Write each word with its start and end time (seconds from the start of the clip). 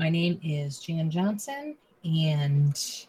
My 0.00 0.08
name 0.08 0.40
is 0.42 0.78
Jan 0.78 1.10
Johnson, 1.10 1.76
and 2.04 3.06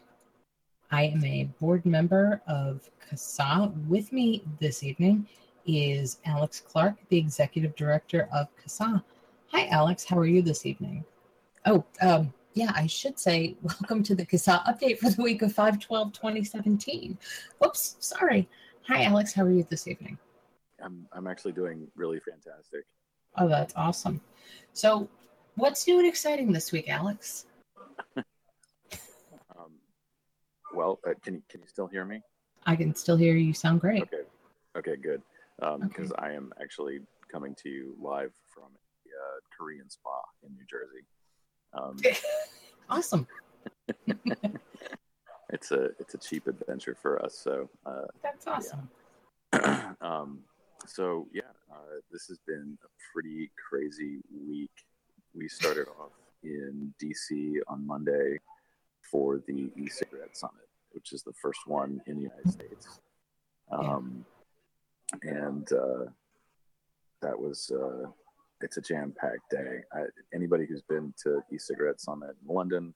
I 0.91 1.03
am 1.03 1.23
a 1.23 1.45
board 1.61 1.85
member 1.85 2.41
of 2.48 2.90
CASAA. 3.10 3.87
With 3.87 4.12
me 4.12 4.44
this 4.60 4.83
evening 4.83 5.25
is 5.65 6.19
Alex 6.25 6.59
Clark, 6.59 6.96
the 7.07 7.17
executive 7.17 7.77
director 7.77 8.27
of 8.33 8.47
CASAA. 8.62 9.01
Hi, 9.54 9.67
Alex. 9.67 10.04
How 10.04 10.17
are 10.17 10.25
you 10.25 10.41
this 10.41 10.65
evening? 10.65 11.05
Oh, 11.65 11.85
um, 12.01 12.33
yeah, 12.55 12.73
I 12.76 12.87
should 12.87 13.17
say 13.17 13.55
welcome 13.62 14.03
to 14.03 14.13
the 14.13 14.26
CASAA 14.26 14.62
update 14.65 14.99
for 14.99 15.12
the 15.12 15.21
week 15.21 15.44
of 15.44 15.53
5 15.53 15.79
12 15.79 16.12
2017. 16.12 17.18
Whoops, 17.60 17.96
sorry. 18.00 18.50
Hi, 18.88 19.04
Alex. 19.04 19.32
How 19.32 19.44
are 19.44 19.50
you 19.52 19.66
this 19.70 19.88
evening? 19.88 20.18
I'm, 20.84 21.08
I'm 21.14 21.28
actually 21.28 21.54
doing 21.54 21.88
really 21.96 22.20
fantastic. 22.20 22.84
Oh, 23.38 23.48
that's 23.48 23.73
awesome. 23.78 24.20
So, 24.73 25.08
what's 25.62 25.88
new 25.88 26.00
and 26.00 26.07
exciting 26.07 26.52
this 26.52 26.71
week, 26.71 26.89
Alex? 26.89 27.46
um, 28.18 28.23
well, 30.73 30.99
uh, 31.08 31.13
can 31.23 31.36
you 31.36 31.44
can 31.49 31.62
you 31.62 31.67
still 31.67 31.88
hear 31.88 32.03
me? 32.03 32.22
I 32.66 32.76
can 32.76 32.95
still 32.95 33.16
hear 33.16 33.36
you. 33.36 33.53
Sound 33.53 33.80
great. 33.80 34.02
Okay. 34.03 34.23
Okay, 34.76 34.95
good. 34.95 35.22
Because 35.59 35.76
um, 35.76 35.89
okay. 35.95 36.12
I 36.17 36.31
am 36.31 36.52
actually 36.59 37.00
coming 37.31 37.55
to 37.62 37.70
you 37.70 37.95
live 38.02 38.31
from 38.53 38.63
a 38.63 38.67
uh, 38.67 39.39
Korean 39.55 39.89
spa 39.89 40.22
in 40.44 40.53
New 40.55 40.66
Jersey. 40.70 41.05
Um, 41.73 41.98
awesome. 42.89 43.28
it's 45.53 45.72
a 45.72 45.89
it's 46.00 46.16
a 46.16 46.17
cheap 46.17 46.48
adventure 46.48 46.98
for 47.00 47.23
us. 47.23 47.38
So 47.38 47.70
uh, 47.86 48.08
that's 48.23 48.48
awesome. 48.48 48.89
Yeah. 49.53 49.94
um, 50.02 50.39
so 50.88 51.28
yeah, 51.31 51.52
uh, 51.72 52.00
this 52.12 52.25
has 52.28 52.39
been 52.48 52.78
a 52.84 52.88
pretty 53.14 53.52
crazy 53.70 54.22
week. 54.48 54.72
We 55.34 55.48
started 55.48 55.88
off 55.99 56.12
in 56.44 56.94
DC 57.02 57.58
on 57.67 57.85
Monday 57.85 58.38
for 59.09 59.41
the 59.48 59.72
e-cigarette 59.77 60.35
summit, 60.35 60.67
which 60.92 61.14
is 61.14 61.23
the 61.23 61.33
first 61.42 61.61
one 61.67 62.02
in 62.08 62.16
the 62.17 62.23
United 62.23 62.52
States. 62.52 63.00
Um. 63.72 64.25
And 65.23 65.72
uh, 65.73 66.06
that 67.22 67.38
was 67.38 67.72
uh, 67.73 68.09
it's 68.61 68.78
a 68.78 68.81
jam-packed 68.81 69.50
day. 69.50 69.81
I, 69.94 70.03
anybody 70.33 70.66
who's 70.66 70.81
been 70.81 71.14
to 71.23 71.41
e-cigarette 71.52 72.00
summit 72.00 72.36
in 72.41 72.53
London, 72.53 72.94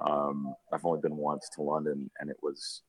um, 0.00 0.54
I've 0.72 0.84
only 0.84 1.00
been 1.00 1.16
once 1.16 1.48
to 1.56 1.62
London, 1.62 2.10
and 2.20 2.30
it 2.30 2.36
was 2.42 2.82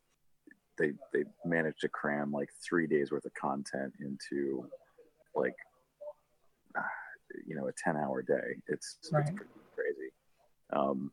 they 0.78 0.92
they 1.14 1.24
managed 1.46 1.81
to 1.81 1.90
cram 1.90 2.31
like 2.31 2.50
three 2.64 2.88
days 2.88 3.12
worth 3.12 3.26
of 3.26 3.34
content 3.34 3.94
into 4.00 4.68
like 5.36 5.56
you 7.46 7.56
know 7.56 7.68
a 7.68 7.72
10 7.84 7.98
hour 7.98 8.22
day 8.22 8.56
it's, 8.68 8.98
right. 9.12 9.22
it's 9.22 9.32
pretty 9.32 9.52
crazy 9.76 10.12
um, 10.74 11.12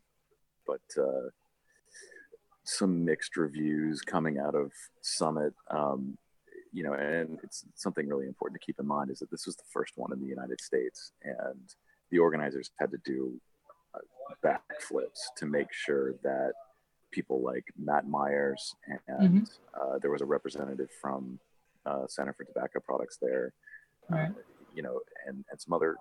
but 0.66 0.80
uh, 1.02 1.28
some 2.64 3.04
mixed 3.04 3.36
reviews 3.36 4.00
coming 4.02 4.38
out 4.38 4.54
of 4.54 4.70
summit 5.02 5.54
um, 5.70 6.16
you 6.72 6.82
know 6.82 6.92
and 6.92 7.38
it's 7.42 7.64
something 7.74 8.06
really 8.08 8.26
important 8.26 8.60
to 8.60 8.64
keep 8.64 8.78
in 8.78 8.86
mind 8.86 9.10
is 9.10 9.18
that 9.18 9.30
this 9.30 9.46
was 9.46 9.56
the 9.56 9.64
first 9.72 9.92
one 9.96 10.12
in 10.12 10.20
the 10.20 10.26
united 10.26 10.60
states 10.60 11.12
and 11.22 11.74
the 12.10 12.18
organizers 12.18 12.70
had 12.78 12.90
to 12.90 12.98
do 13.04 13.40
uh, 13.94 13.98
backflips 14.44 15.20
to 15.36 15.46
make 15.46 15.72
sure 15.72 16.14
that 16.22 16.52
people 17.10 17.42
like 17.42 17.64
Matt 17.78 18.06
Myers, 18.08 18.74
and 19.08 19.20
mm-hmm. 19.20 19.42
uh, 19.80 19.98
there 19.98 20.10
was 20.10 20.20
a 20.20 20.26
representative 20.26 20.88
from 21.00 21.38
uh, 21.86 22.06
Center 22.06 22.32
for 22.32 22.44
Tobacco 22.44 22.80
Products 22.80 23.18
there, 23.20 23.52
uh, 24.12 24.16
right. 24.16 24.32
you 24.74 24.82
know, 24.82 25.00
and, 25.26 25.44
and 25.50 25.60
some 25.60 25.72
other, 25.72 25.96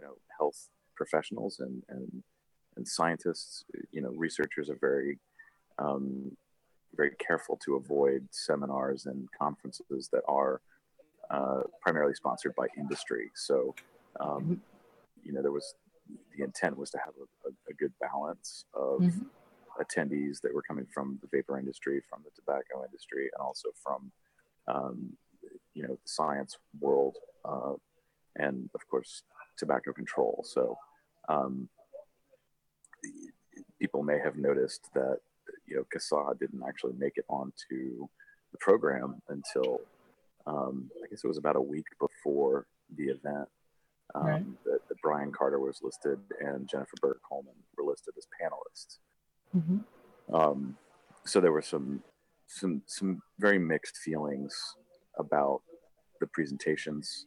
you 0.00 0.06
know, 0.06 0.14
health 0.38 0.68
professionals 0.96 1.60
and, 1.60 1.82
and, 1.88 2.22
and 2.76 2.86
scientists, 2.86 3.64
you 3.92 4.00
know, 4.00 4.10
researchers 4.10 4.70
are 4.70 4.78
very, 4.80 5.18
um, 5.78 6.36
very 6.96 7.12
careful 7.18 7.58
to 7.64 7.76
avoid 7.76 8.26
seminars 8.30 9.06
and 9.06 9.28
conferences 9.38 10.08
that 10.12 10.22
are 10.28 10.60
uh, 11.30 11.62
primarily 11.82 12.14
sponsored 12.14 12.54
by 12.56 12.66
industry. 12.76 13.30
So, 13.34 13.74
um, 14.18 14.28
mm-hmm. 14.28 14.54
you 15.24 15.32
know, 15.32 15.42
there 15.42 15.52
was 15.52 15.74
the 16.36 16.42
intent 16.42 16.76
was 16.76 16.90
to 16.90 16.98
have 16.98 17.14
a, 17.20 17.48
a, 17.48 17.52
a 17.70 17.74
good 17.74 17.92
balance 18.00 18.64
of 18.74 19.00
mm-hmm 19.00 19.26
attendees 19.80 20.40
that 20.42 20.52
were 20.52 20.62
coming 20.62 20.86
from 20.92 21.18
the 21.22 21.28
vapor 21.32 21.58
industry, 21.58 22.02
from 22.08 22.20
the 22.24 22.30
tobacco 22.34 22.84
industry, 22.84 23.30
and 23.32 23.40
also 23.40 23.70
from 23.82 24.12
um, 24.68 25.16
you 25.74 25.82
know 25.82 25.94
the 25.94 25.98
science 26.04 26.58
world, 26.80 27.16
uh, 27.44 27.72
and 28.36 28.68
of 28.74 28.86
course 28.88 29.22
tobacco 29.60 29.92
control. 29.92 30.44
So 30.46 30.76
um, 31.28 31.68
people 33.78 34.02
may 34.02 34.18
have 34.22 34.36
noticed 34.36 34.88
that 34.94 35.18
you 35.66 35.76
know 35.76 35.84
CASAA 35.94 36.38
didn't 36.38 36.62
actually 36.66 36.94
make 36.98 37.16
it 37.16 37.24
onto 37.28 38.08
the 38.52 38.58
program 38.58 39.22
until 39.28 39.80
um, 40.46 40.90
I 41.04 41.08
guess 41.08 41.22
it 41.22 41.28
was 41.28 41.38
about 41.38 41.56
a 41.56 41.60
week 41.60 41.86
before 42.00 42.66
the 42.96 43.04
event. 43.04 43.48
Um, 44.12 44.26
right. 44.26 44.64
that, 44.64 44.80
that, 44.88 45.00
Brian 45.00 45.30
Carter 45.30 45.60
was 45.60 45.78
listed 45.84 46.18
and 46.40 46.68
Jennifer 46.68 46.96
Burke 47.00 47.20
Coleman 47.22 47.54
were 47.78 47.84
listed 47.84 48.14
as 48.18 48.26
panelists. 48.42 48.98
Mm-hmm. 49.56 50.34
Um, 50.34 50.76
so 51.24 51.40
there 51.40 51.52
were 51.52 51.62
some 51.62 52.02
some 52.48 52.82
some 52.86 53.22
very 53.38 53.58
mixed 53.58 53.98
feelings 53.98 54.52
about 55.16 55.62
the 56.20 56.26
presentations 56.26 57.26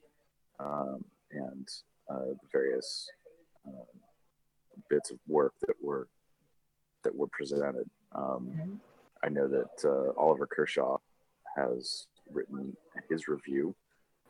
um, 0.59 1.05
and 1.31 1.69
the 2.09 2.47
various 2.51 3.09
uh, 3.67 3.85
bits 4.89 5.11
of 5.11 5.17
work 5.27 5.53
that 5.61 5.75
were 5.81 6.07
that 7.03 7.15
were 7.15 7.27
presented. 7.27 7.89
Um, 8.13 8.49
mm-hmm. 8.51 8.73
I 9.23 9.29
know 9.29 9.47
that 9.47 9.85
uh, 9.85 10.19
Oliver 10.19 10.47
Kershaw 10.47 10.97
has 11.55 12.07
written 12.31 12.75
his 13.09 13.27
review, 13.27 13.75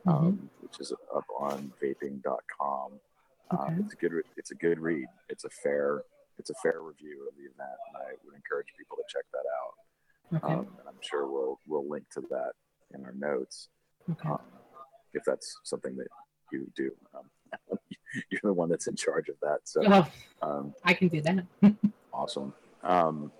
mm-hmm. 0.06 0.26
Um, 0.26 0.50
which 0.60 0.80
is 0.80 0.92
up 1.14 1.24
on 1.38 1.72
vaping.com. 1.82 2.92
Uh, 3.50 3.62
okay. 3.62 3.74
it's 3.80 3.92
a 3.92 3.96
good 3.96 4.12
it's 4.36 4.50
a 4.50 4.54
good 4.54 4.78
read. 4.78 5.06
It's 5.28 5.44
a 5.44 5.50
fair 5.50 6.02
it's 6.38 6.50
a 6.50 6.54
fair 6.62 6.80
review 6.80 7.26
of 7.28 7.34
the 7.36 7.42
event, 7.42 7.78
and 7.88 7.96
I 7.96 8.10
would 8.24 8.34
encourage 8.34 8.68
people 8.78 8.96
to 8.96 9.04
check 9.08 9.24
that 9.32 9.46
out. 9.62 9.74
Okay. 10.36 10.54
Um, 10.54 10.66
and 10.78 10.88
I'm 10.88 11.00
sure 11.00 11.26
we'll 11.26 11.60
we'll 11.66 11.88
link 11.88 12.04
to 12.14 12.22
that 12.30 12.52
in 12.94 13.04
our 13.04 13.12
notes 13.12 13.68
okay. 14.10 14.28
um, 14.28 14.40
if 15.12 15.22
that's 15.24 15.56
something 15.64 15.96
that 15.96 16.08
you 16.52 16.70
do. 16.76 16.90
Um, 18.14 18.22
you're 18.30 18.40
the 18.42 18.52
one 18.52 18.68
that's 18.68 18.86
in 18.86 18.96
charge 18.96 19.28
of 19.28 19.36
that, 19.42 19.60
so 19.64 19.82
oh, 20.42 20.74
I 20.84 20.94
can 20.94 21.08
do 21.08 21.20
that. 21.22 21.44
awesome. 22.12 22.52
Um, 22.82 23.32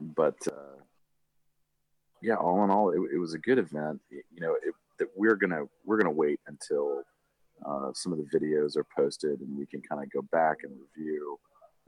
but 0.00 0.36
uh, 0.48 0.80
yeah, 2.20 2.34
all 2.34 2.64
in 2.64 2.70
all, 2.70 2.90
it, 2.90 3.00
it, 3.14 3.18
was 3.18 3.34
a 3.34 3.38
good 3.38 3.58
event. 3.58 4.00
You 4.10 4.22
know, 4.40 4.54
it, 4.54 4.74
that 4.98 5.08
we're 5.16 5.36
gonna 5.36 5.64
we're 5.84 5.98
gonna 5.98 6.10
wait 6.10 6.40
until 6.46 7.02
uh, 7.66 7.90
some 7.94 8.12
of 8.12 8.18
the 8.18 8.38
videos 8.38 8.76
are 8.76 8.86
posted 8.96 9.40
and 9.40 9.56
we 9.56 9.66
can 9.66 9.80
kind 9.82 10.02
of 10.02 10.10
go 10.10 10.22
back 10.32 10.58
and 10.64 10.72
review 10.96 11.38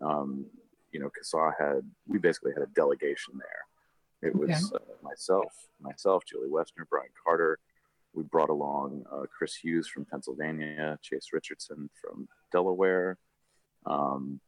um, 0.02 0.46
you 0.92 1.00
know, 1.00 1.10
CASAA 1.10 1.52
had, 1.58 1.82
we 2.06 2.18
basically 2.18 2.52
had 2.52 2.62
a 2.62 2.72
delegation 2.74 3.34
there. 3.38 4.30
It 4.30 4.34
was 4.34 4.72
okay. 4.72 4.84
uh, 4.84 4.94
myself, 5.02 5.52
myself, 5.80 6.24
Julie 6.24 6.48
Woessner, 6.48 6.88
Brian 6.88 7.10
Carter. 7.24 7.58
We 8.14 8.22
brought 8.22 8.50
along 8.50 9.04
uh, 9.12 9.24
Chris 9.36 9.54
Hughes 9.56 9.88
from 9.88 10.04
Pennsylvania, 10.04 10.98
Chase 11.02 11.28
Richardson 11.32 11.90
from 12.00 12.28
Delaware. 12.52 13.18
Um, 13.86 14.40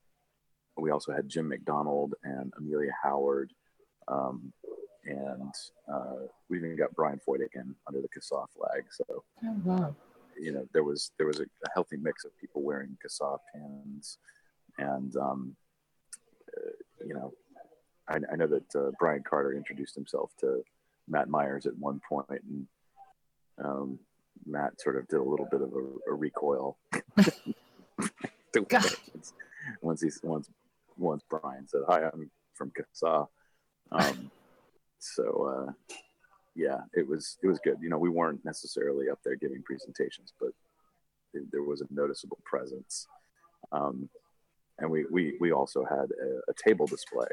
we 0.77 0.91
also 0.91 1.12
had 1.12 1.28
Jim 1.28 1.49
McDonald 1.49 2.15
and 2.22 2.53
Amelia 2.56 2.93
Howard. 3.03 3.53
Um, 4.09 4.53
and 5.04 5.53
uh, 5.93 6.27
we 6.49 6.59
even 6.59 6.77
got 6.77 6.94
Brian 6.94 7.21
Foytigan 7.27 7.75
under 7.87 8.00
the 8.00 8.09
CASAA 8.09 8.47
flag. 8.56 8.84
So, 8.91 9.04
oh, 9.44 9.56
wow. 9.65 9.97
you 10.38 10.53
know, 10.53 10.66
there 10.72 10.84
was 10.84 11.12
there 11.16 11.27
was 11.27 11.41
a, 11.41 11.44
a 11.44 11.71
healthy 11.75 11.97
mix 11.97 12.25
of 12.25 12.37
people 12.38 12.62
wearing 12.62 12.97
CASAA 13.04 13.38
pins, 13.54 14.19
and 14.78 15.16
um, 15.16 15.56
uh, 16.57 17.04
you 17.07 17.15
know, 17.15 17.33
I, 18.09 18.19
I 18.33 18.36
know 18.36 18.47
that 18.48 18.74
uh, 18.74 18.91
Brian 18.98 19.22
Carter 19.22 19.53
introduced 19.53 19.95
himself 19.95 20.33
to 20.41 20.62
Matt 21.09 21.28
Myers 21.28 21.66
at 21.66 21.77
one 21.78 22.01
point, 22.09 22.42
and 22.48 22.66
um, 23.62 23.98
Matt 24.44 24.80
sort 24.80 24.97
of 24.97 25.08
did 25.08 25.18
a 25.18 25.22
little 25.22 25.48
bit 25.50 25.62
of 25.62 25.72
a, 25.72 26.10
a 26.10 26.14
recoil. 26.14 26.78
once 29.82 30.00
he 30.03 30.10
once 30.22 30.50
once 30.97 31.22
Brian 31.28 31.66
said, 31.66 31.82
"Hi, 31.88 32.04
I'm 32.04 32.30
from 32.54 32.70
CASAA." 32.70 33.28
Um, 33.92 34.30
so 34.98 35.68
uh, 35.68 35.94
yeah, 36.54 36.80
it 36.94 37.06
was 37.06 37.38
it 37.42 37.47
was 37.47 37.60
good. 37.62 37.76
You 37.80 37.91
know, 37.91 37.98
we 37.98 38.10
weren't 38.10 38.44
necessarily 38.44 39.08
up 39.10 39.18
there 39.24 39.36
giving 39.36 39.62
presentations, 39.62 40.32
but 40.41 40.50
there 41.52 41.62
was 41.62 41.82
a 41.82 41.86
noticeable 41.91 42.38
presence. 42.44 43.06
Um, 43.72 44.09
and 44.78 44.91
we 44.91 45.04
we 45.10 45.36
we 45.41 45.52
also 45.52 45.84
had 45.84 46.10
a, 46.10 46.50
a 46.50 46.54
table 46.64 46.86
display, 46.86 47.26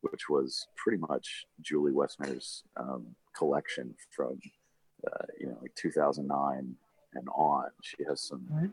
which 0.00 0.28
was 0.28 0.66
pretty 0.76 0.98
much 0.98 1.44
Julie 1.60 1.92
Woessner's 1.92 2.62
um, 2.76 3.06
collection 3.36 3.94
from 4.10 4.38
uh, 5.12 5.26
you 5.38 5.46
know 5.46 5.56
like 5.62 5.74
2009 5.74 6.74
and 7.14 7.28
on. 7.34 7.70
She 7.82 7.96
has 8.08 8.20
some 8.20 8.72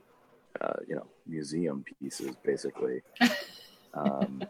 uh, 0.61 0.73
you 0.87 0.95
know 0.95 1.07
museum 1.27 1.83
pieces 1.99 2.35
basically. 2.43 3.01
Um, 3.95 4.43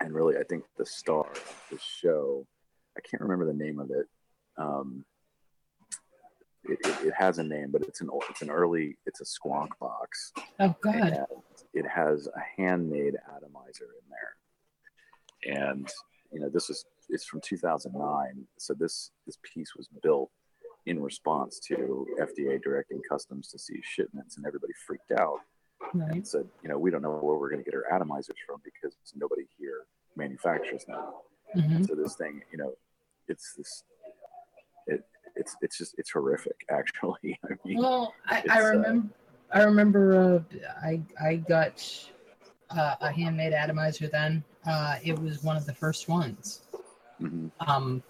and 0.00 0.14
really, 0.14 0.36
I 0.36 0.44
think 0.44 0.64
the 0.76 0.86
star 0.86 1.26
of 1.30 1.62
the 1.70 1.78
show, 1.78 2.46
I 2.96 3.00
can't 3.00 3.22
remember 3.22 3.46
the 3.46 3.52
name 3.52 3.78
of 3.80 3.90
it. 3.90 4.06
Um, 4.56 5.04
it, 6.64 6.78
it, 6.84 7.06
it, 7.06 7.14
has 7.16 7.38
a 7.38 7.42
name, 7.44 7.70
but 7.70 7.82
it's 7.82 8.00
an 8.00 8.10
it's 8.30 8.42
an 8.42 8.50
early 8.50 8.98
it's 9.06 9.20
a 9.20 9.24
squonk 9.24 9.68
box. 9.80 10.32
Oh 10.58 10.74
God! 10.80 11.26
it 11.74 11.86
has 11.86 12.26
a 12.28 12.60
handmade 12.60 13.14
atomizer 13.36 13.84
in 13.84 15.54
there, 15.54 15.66
and 15.66 15.88
you 16.32 16.40
know 16.40 16.48
this 16.48 16.70
is 16.70 16.84
it's 17.08 17.24
from 17.24 17.40
2009. 17.40 18.46
So 18.58 18.74
this 18.74 19.12
this 19.26 19.38
piece 19.42 19.76
was 19.76 19.88
built 20.02 20.30
in 20.86 21.02
response 21.02 21.58
to 21.58 22.06
FDA 22.20 22.62
directing 22.62 23.00
customs 23.08 23.48
to 23.48 23.58
seize 23.58 23.84
shipments, 23.84 24.36
and 24.36 24.46
everybody 24.46 24.72
freaked 24.86 25.12
out 25.12 25.40
right. 25.94 26.12
and 26.12 26.26
said, 26.26 26.46
you 26.62 26.68
know, 26.68 26.78
we 26.78 26.90
don't 26.90 27.02
know 27.02 27.10
where 27.10 27.36
we're 27.36 27.50
going 27.50 27.62
to 27.62 27.70
get 27.70 27.74
our 27.74 27.84
atomizers 27.92 28.36
from 28.46 28.60
because 28.64 28.96
nobody 29.16 29.42
here 29.58 29.86
manufactures 30.16 30.84
them. 30.84 31.00
Mm-hmm. 31.56 31.84
So 31.84 31.94
this 31.94 32.14
thing, 32.14 32.42
you 32.52 32.58
know, 32.58 32.72
it's 33.28 33.54
this, 33.54 33.82
it, 34.86 35.04
it's 35.34 35.56
it's 35.60 35.78
just 35.78 35.94
it's 35.98 36.10
horrific 36.10 36.56
actually. 36.70 37.38
I 37.44 37.54
mean, 37.64 37.78
well, 37.78 38.14
I, 38.26 38.42
I 38.48 38.58
remember 38.60 39.10
uh, 39.52 39.58
I 39.58 39.62
remember 39.62 40.44
uh, 40.52 40.56
I 40.82 41.00
I 41.20 41.36
got 41.36 41.84
uh, 42.70 42.96
a 43.00 43.12
handmade 43.12 43.52
atomizer 43.52 44.08
then. 44.08 44.44
Uh, 44.66 44.96
it 45.02 45.18
was 45.18 45.42
one 45.42 45.56
of 45.56 45.66
the 45.66 45.74
first 45.74 46.08
ones. 46.08 46.62
Mm-hmm. 47.20 47.48
Um, 47.68 48.02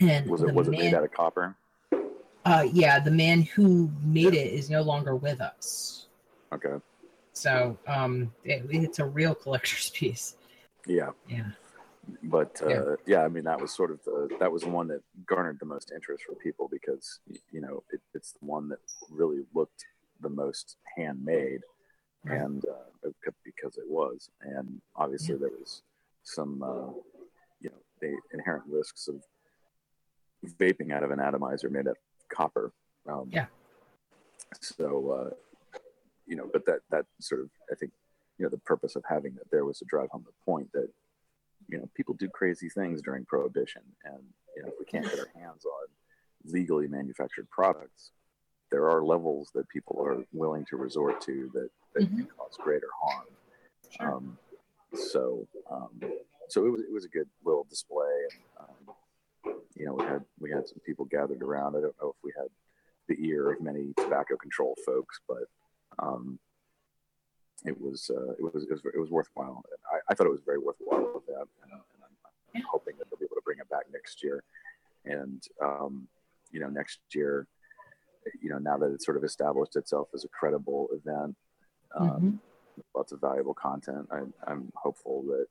and 0.00 0.28
was 0.30 0.42
it 0.42 0.54
was 0.54 0.68
man, 0.68 0.80
it 0.80 0.84
made 0.84 0.94
out 0.94 1.04
of 1.04 1.12
copper? 1.12 1.56
Uh, 2.44 2.66
yeah, 2.72 2.98
the 2.98 3.10
man 3.10 3.42
who 3.42 3.90
made 4.02 4.34
it 4.34 4.52
is 4.52 4.70
no 4.70 4.82
longer 4.82 5.14
with 5.16 5.40
us. 5.40 6.06
Okay. 6.52 6.76
So 7.32 7.78
um, 7.86 8.32
it, 8.44 8.64
it's 8.70 8.98
a 8.98 9.04
real 9.04 9.34
collector's 9.34 9.90
piece. 9.94 10.36
Yeah. 10.86 11.10
Yeah. 11.28 11.50
But 12.22 12.60
uh, 12.62 12.68
yeah. 12.68 12.94
yeah. 13.06 13.24
I 13.24 13.28
mean 13.28 13.44
that 13.44 13.60
was 13.60 13.72
sort 13.72 13.90
of 13.90 14.02
the 14.04 14.28
that 14.40 14.50
was 14.50 14.62
the 14.62 14.70
one 14.70 14.88
that 14.88 15.02
garnered 15.26 15.58
the 15.60 15.66
most 15.66 15.92
interest 15.94 16.24
from 16.24 16.36
people 16.36 16.66
because 16.70 17.20
you 17.52 17.60
know 17.60 17.82
it, 17.92 18.00
it's 18.14 18.32
the 18.32 18.46
one 18.46 18.68
that 18.70 18.78
really 19.10 19.42
looked 19.54 19.84
the 20.20 20.30
most 20.30 20.76
handmade, 20.96 21.60
right. 22.24 22.40
and 22.40 22.64
uh, 22.64 23.10
because 23.44 23.76
it 23.76 23.84
was, 23.86 24.30
and 24.40 24.80
obviously 24.96 25.34
yeah. 25.34 25.40
there 25.40 25.50
was 25.50 25.82
some 26.22 26.62
uh, 26.62 26.92
you 27.60 27.68
know 27.70 27.76
the 28.00 28.16
inherent 28.32 28.64
risks 28.68 29.08
of 29.08 29.22
vaping 30.58 30.92
out 30.92 31.02
of 31.02 31.10
an 31.10 31.20
atomizer 31.20 31.68
made 31.68 31.86
of 31.86 31.96
copper. 32.28 32.72
Um, 33.08 33.28
yeah. 33.30 33.46
So, 34.60 35.10
uh, 35.10 35.78
you 36.26 36.36
know, 36.36 36.48
but 36.52 36.66
that 36.66 36.80
that 36.90 37.06
sort 37.20 37.40
of 37.40 37.50
I 37.70 37.74
think 37.74 37.92
you 38.38 38.44
know 38.44 38.50
the 38.50 38.58
purpose 38.58 38.96
of 38.96 39.04
having 39.08 39.34
that 39.34 39.50
there 39.50 39.64
was 39.64 39.78
to 39.78 39.84
drive 39.86 40.10
home 40.10 40.24
the 40.26 40.44
point 40.44 40.70
that 40.72 40.88
you 41.68 41.78
know 41.78 41.88
people 41.94 42.14
do 42.14 42.28
crazy 42.28 42.68
things 42.68 43.02
during 43.02 43.24
prohibition, 43.24 43.82
and 44.04 44.22
you 44.56 44.62
know 44.62 44.68
if 44.68 44.74
we 44.78 44.84
can't 44.84 45.04
get 45.04 45.18
our 45.18 45.30
hands 45.34 45.64
on 45.64 46.52
legally 46.52 46.86
manufactured 46.86 47.48
products, 47.50 48.12
there 48.70 48.88
are 48.88 49.04
levels 49.04 49.50
that 49.54 49.68
people 49.68 50.00
are 50.00 50.24
willing 50.32 50.64
to 50.66 50.76
resort 50.76 51.20
to 51.22 51.50
that 51.54 51.68
that 51.94 52.04
mm-hmm. 52.04 52.18
can 52.18 52.26
cause 52.36 52.56
greater 52.58 52.88
harm. 53.02 53.26
Sure. 53.96 54.14
Um, 54.14 54.38
so, 54.94 55.46
um, 55.70 55.90
so 56.48 56.66
it 56.66 56.70
was 56.70 56.80
it 56.82 56.92
was 56.92 57.04
a 57.04 57.08
good 57.08 57.28
little 57.44 57.66
display. 57.68 58.12
And, 58.32 58.40
you 59.78 59.86
know, 59.86 59.94
we 59.94 60.04
had 60.04 60.24
we 60.40 60.50
had 60.50 60.68
some 60.68 60.80
people 60.84 61.04
gathered 61.04 61.42
around. 61.42 61.76
I 61.76 61.80
don't 61.80 61.94
know 62.02 62.10
if 62.10 62.16
we 62.22 62.32
had 62.36 62.48
the 63.08 63.16
ear 63.26 63.52
of 63.52 63.62
many 63.62 63.94
tobacco 63.96 64.36
control 64.36 64.74
folks, 64.84 65.20
but 65.28 65.44
um, 65.98 66.38
it 67.64 67.80
was 67.80 68.10
uh, 68.14 68.32
it 68.32 68.42
was 68.42 68.64
it 68.64 68.70
was 68.70 68.80
it 68.94 68.98
was 68.98 69.10
worthwhile. 69.10 69.64
I, 69.90 69.98
I 70.10 70.14
thought 70.14 70.26
it 70.26 70.30
was 70.30 70.42
very 70.44 70.58
worthwhile 70.58 71.12
with 71.14 71.26
that, 71.26 71.46
and, 71.62 71.72
and 71.72 71.72
I'm, 71.72 72.56
I'm, 72.56 72.62
hoping 72.68 72.94
that 72.98 73.08
they'll 73.08 73.18
be 73.18 73.24
able 73.24 73.36
to 73.36 73.42
bring 73.44 73.58
it 73.58 73.68
back 73.70 73.84
next 73.92 74.22
year. 74.22 74.42
And 75.04 75.42
um, 75.62 76.08
you 76.50 76.60
know, 76.60 76.68
next 76.68 76.98
year, 77.14 77.46
you 78.42 78.50
know, 78.50 78.58
now 78.58 78.76
that 78.78 78.92
it's 78.92 79.04
sort 79.04 79.16
of 79.16 79.24
established 79.24 79.76
itself 79.76 80.08
as 80.12 80.24
a 80.24 80.28
credible 80.28 80.88
event, 80.92 81.36
um, 81.96 82.08
mm-hmm. 82.08 82.30
lots 82.96 83.12
of 83.12 83.20
valuable 83.20 83.54
content. 83.54 84.08
I, 84.10 84.22
I'm 84.50 84.72
hopeful 84.74 85.22
that 85.28 85.46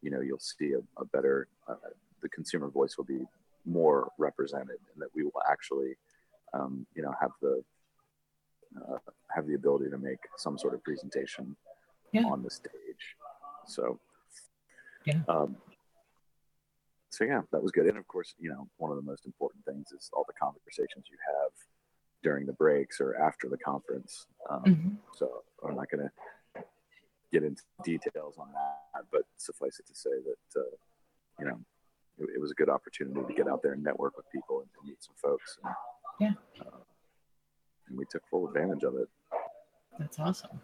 you 0.00 0.10
know 0.10 0.22
you'll 0.22 0.38
see 0.38 0.72
a, 0.72 1.00
a 1.00 1.04
better. 1.04 1.48
Uh, 1.68 1.74
the 2.22 2.28
consumer 2.30 2.70
voice 2.70 2.96
will 2.96 3.04
be 3.04 3.26
more 3.66 4.10
represented 4.18 4.78
and 4.92 5.02
that 5.02 5.08
we 5.14 5.24
will 5.24 5.32
actually 5.50 5.94
um, 6.54 6.86
you 6.94 7.02
know 7.02 7.12
have 7.20 7.32
the 7.42 7.62
uh, 8.76 8.98
have 9.30 9.46
the 9.46 9.54
ability 9.54 9.90
to 9.90 9.98
make 9.98 10.18
some 10.36 10.58
sort 10.58 10.74
of 10.74 10.82
presentation 10.84 11.56
yeah. 12.12 12.22
on 12.22 12.42
the 12.42 12.50
stage 12.50 13.16
so 13.66 13.98
yeah 15.04 15.20
um, 15.28 15.56
so 17.10 17.24
yeah 17.24 17.42
that 17.52 17.62
was 17.62 17.72
good 17.72 17.86
and 17.86 17.98
of 17.98 18.06
course 18.06 18.34
you 18.38 18.48
know 18.48 18.68
one 18.76 18.90
of 18.90 18.96
the 18.96 19.02
most 19.02 19.26
important 19.26 19.64
things 19.64 19.92
is 19.92 20.10
all 20.12 20.24
the 20.26 20.34
conversations 20.34 21.06
you 21.10 21.16
have 21.26 21.50
during 22.22 22.46
the 22.46 22.52
breaks 22.52 23.00
or 23.00 23.16
after 23.16 23.48
the 23.48 23.58
conference 23.58 24.26
um, 24.50 24.62
mm-hmm. 24.64 24.88
so 25.14 25.42
i'm 25.66 25.74
not 25.74 25.90
going 25.90 26.02
to 26.04 26.62
get 27.32 27.42
into 27.42 27.62
details 27.84 28.36
on 28.38 28.48
that 28.52 29.04
but 29.10 29.22
suffice 29.36 29.78
it 29.80 29.86
to 29.86 29.94
say 29.94 30.10
that 30.24 30.60
uh, 30.60 30.64
you 31.40 31.46
know 31.46 31.58
it, 32.18 32.28
it, 32.36 32.40
was 32.40 32.50
a 32.50 32.54
good 32.54 32.68
opportunity 32.68 33.20
to 33.26 33.34
get 33.34 33.48
out 33.48 33.62
there 33.62 33.72
and 33.72 33.82
network 33.82 34.16
with 34.16 34.26
people 34.30 34.60
and, 34.60 34.68
meet 34.86 35.02
some 35.02 35.14
folks. 35.20 35.58
And, 35.62 35.74
yeah. 36.20 36.32
Uh, 36.60 36.78
and 37.88 37.98
we 37.98 38.04
took 38.10 38.22
full 38.28 38.48
advantage 38.48 38.82
of 38.82 38.94
it. 38.96 39.08
That's 39.98 40.18
awesome. 40.18 40.60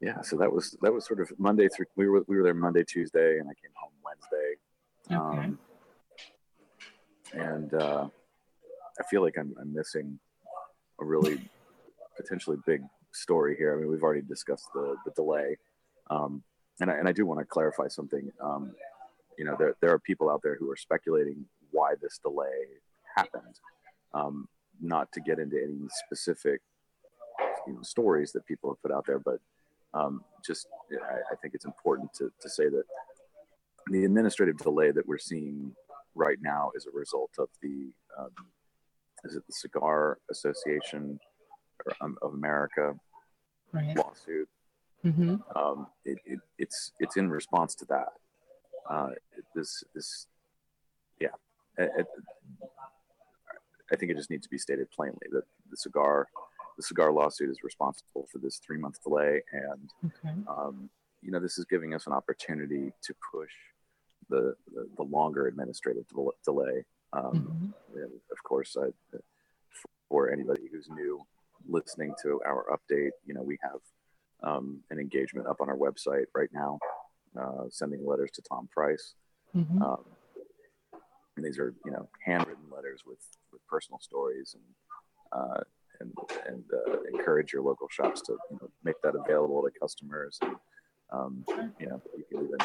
Yeah, 0.00 0.20
so 0.20 0.36
that 0.38 0.52
was 0.52 0.76
that 0.82 0.92
was 0.92 1.06
sort 1.06 1.20
of 1.20 1.32
Monday 1.38 1.68
through. 1.68 1.86
We 1.94 2.08
were 2.08 2.24
we 2.26 2.36
were 2.36 2.42
there 2.42 2.54
Monday, 2.54 2.82
Tuesday, 2.82 3.38
and 3.38 3.48
I 3.48 3.54
came 3.54 3.70
home 3.76 3.92
Wednesday. 4.04 4.56
Okay. 5.06 5.46
Um, 5.46 5.58
and 7.34 7.74
uh, 7.74 8.08
I 8.98 9.02
feel 9.08 9.22
like 9.22 9.38
I'm, 9.38 9.54
I'm 9.60 9.72
missing 9.72 10.18
a 11.00 11.04
really 11.04 11.48
potentially 12.16 12.56
big 12.66 12.82
story 13.12 13.56
here. 13.56 13.74
I 13.74 13.80
mean, 13.80 13.88
we've 13.88 14.02
already 14.02 14.22
discussed 14.22 14.66
the 14.74 14.96
the 15.04 15.12
delay, 15.12 15.56
um, 16.10 16.42
and 16.80 16.90
I, 16.90 16.94
and 16.94 17.08
I 17.08 17.12
do 17.12 17.24
want 17.24 17.38
to 17.38 17.46
clarify 17.46 17.86
something. 17.86 18.28
Um, 18.40 18.74
you 19.38 19.44
know, 19.44 19.56
there, 19.58 19.74
there 19.80 19.90
are 19.90 19.98
people 19.98 20.30
out 20.30 20.40
there 20.42 20.56
who 20.56 20.70
are 20.70 20.76
speculating 20.76 21.44
why 21.70 21.94
this 22.00 22.18
delay 22.18 22.66
happened. 23.16 23.58
Um, 24.14 24.48
not 24.80 25.10
to 25.12 25.20
get 25.20 25.38
into 25.38 25.56
any 25.56 25.78
specific 26.06 26.60
you 27.66 27.74
know, 27.74 27.82
stories 27.82 28.32
that 28.32 28.44
people 28.46 28.70
have 28.70 28.82
put 28.82 28.92
out 28.92 29.06
there, 29.06 29.18
but 29.18 29.38
um, 29.94 30.24
just 30.44 30.66
I, 30.90 31.32
I, 31.32 31.36
think 31.40 31.54
it's 31.54 31.66
important 31.66 32.12
to, 32.14 32.32
to 32.40 32.48
say 32.48 32.64
that 32.68 32.84
the 33.90 34.04
administrative 34.04 34.56
delay 34.58 34.90
that 34.90 35.06
we're 35.06 35.18
seeing 35.18 35.74
right 36.14 36.38
now 36.40 36.70
is 36.74 36.86
a 36.86 36.96
result 36.96 37.30
of 37.38 37.48
the 37.62 37.92
um, 38.18 38.30
is 39.24 39.36
it 39.36 39.46
the 39.46 39.52
Cigar 39.52 40.18
Association 40.30 41.20
um, 42.00 42.16
of 42.22 42.32
America 42.34 42.94
right. 43.72 43.96
lawsuit? 43.96 44.48
Mm-hmm. 45.04 45.36
Um, 45.56 45.88
it, 46.04 46.18
it, 46.24 46.40
it's 46.58 46.92
it's 46.98 47.16
in 47.16 47.28
response 47.28 47.74
to 47.76 47.84
that 47.86 48.08
uh, 48.88 49.10
this 49.54 49.84
this 49.94 50.26
yeah 51.20 51.28
it, 51.78 51.90
it, 51.98 52.06
I 53.92 53.96
think 53.96 54.10
it 54.10 54.16
just 54.16 54.30
needs 54.30 54.44
to 54.44 54.50
be 54.50 54.58
stated 54.58 54.90
plainly 54.90 55.26
that 55.32 55.44
the 55.70 55.76
cigar 55.76 56.28
the 56.76 56.82
cigar 56.82 57.12
lawsuit 57.12 57.50
is 57.50 57.62
responsible 57.62 58.26
for 58.30 58.38
this 58.38 58.58
three 58.64 58.78
month 58.78 59.02
delay 59.02 59.42
and 59.52 59.90
okay. 60.06 60.34
um, 60.48 60.88
you 61.20 61.30
know 61.30 61.40
this 61.40 61.58
is 61.58 61.64
giving 61.66 61.94
us 61.94 62.06
an 62.06 62.12
opportunity 62.12 62.92
to 63.02 63.14
push 63.32 63.52
the 64.28 64.54
the, 64.74 64.88
the 64.96 65.02
longer 65.02 65.46
administrative 65.46 66.04
delay 66.44 66.84
um, 67.12 67.74
mm-hmm. 67.94 68.02
of 68.02 68.42
course 68.44 68.76
I, 68.80 68.88
for 70.08 70.30
anybody 70.30 70.62
who's 70.70 70.88
new 70.88 71.20
listening 71.68 72.14
to 72.22 72.40
our 72.46 72.66
update 72.72 73.12
you 73.26 73.34
know 73.34 73.42
we 73.42 73.58
have 73.62 73.80
um, 74.42 74.80
an 74.90 74.98
engagement 74.98 75.46
up 75.46 75.60
on 75.60 75.68
our 75.68 75.76
website 75.76 76.26
right 76.34 76.50
now 76.52 76.78
uh, 77.40 77.64
sending 77.70 78.06
letters 78.06 78.30
to 78.32 78.42
Tom 78.42 78.68
Price. 78.72 79.14
Mm-hmm. 79.56 79.82
Um, 79.82 80.04
and 81.36 81.44
these 81.44 81.58
are, 81.58 81.74
you 81.84 81.90
know, 81.90 82.08
handwritten 82.24 82.64
letters 82.70 83.02
with, 83.06 83.20
with 83.52 83.66
personal 83.66 83.98
stories 84.00 84.54
and 84.54 84.64
uh, 85.32 85.60
and 86.00 86.12
and 86.46 86.64
uh, 86.72 86.98
encourage 87.12 87.52
your 87.52 87.62
local 87.62 87.88
shops 87.90 88.20
to 88.22 88.32
you 88.50 88.58
know, 88.60 88.68
make 88.84 89.00
that 89.02 89.14
available 89.14 89.62
to 89.62 89.70
customers. 89.78 90.38
And 90.42 90.56
um, 91.12 91.44
you 91.80 91.86
know, 91.86 92.02
you 92.16 92.24
can 92.30 92.46
even 92.46 92.58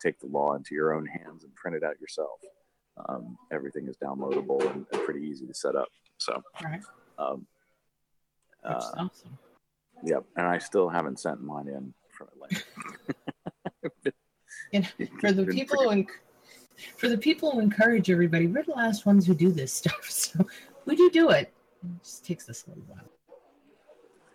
take 0.00 0.18
the 0.20 0.26
law 0.26 0.54
into 0.54 0.74
your 0.74 0.94
own 0.94 1.06
hands 1.06 1.44
and 1.44 1.54
print 1.54 1.76
it 1.76 1.82
out 1.82 2.00
yourself. 2.00 2.40
Um, 3.08 3.36
everything 3.52 3.88
is 3.88 3.96
downloadable 3.96 4.60
and, 4.70 4.86
and, 4.90 5.04
pretty 5.04 5.20
easy 5.26 5.46
to 5.46 5.54
set 5.54 5.76
up. 5.76 5.88
So, 6.16 6.42
right. 6.64 6.80
um, 7.18 7.46
uh, 8.64 8.80
awesome. 8.96 9.38
Yep, 10.02 10.24
and 10.36 10.46
I 10.46 10.58
still 10.58 10.88
haven't 10.88 11.20
sent 11.20 11.42
mine 11.42 11.68
in 11.68 11.92
from 12.16 12.28
Atlanta. 12.28 12.64
and 14.72 14.86
for 15.20 15.32
the 15.32 15.46
people 15.46 15.82
who 15.82 15.88
enc- 15.90 16.20
for 16.96 17.08
the 17.08 17.18
people 17.18 17.50
who 17.52 17.60
encourage 17.60 18.10
everybody, 18.10 18.46
we're 18.46 18.62
the 18.62 18.72
last 18.72 19.06
ones 19.06 19.26
who 19.26 19.34
do 19.34 19.50
this 19.50 19.72
stuff. 19.82 20.04
So 20.08 20.46
we 20.84 20.96
do 20.96 21.10
do 21.10 21.30
it. 21.30 21.52
It 21.84 22.02
just 22.02 22.24
takes 22.24 22.48
us 22.48 22.64
a 22.66 22.70
little 22.70 22.84
while. 22.88 23.04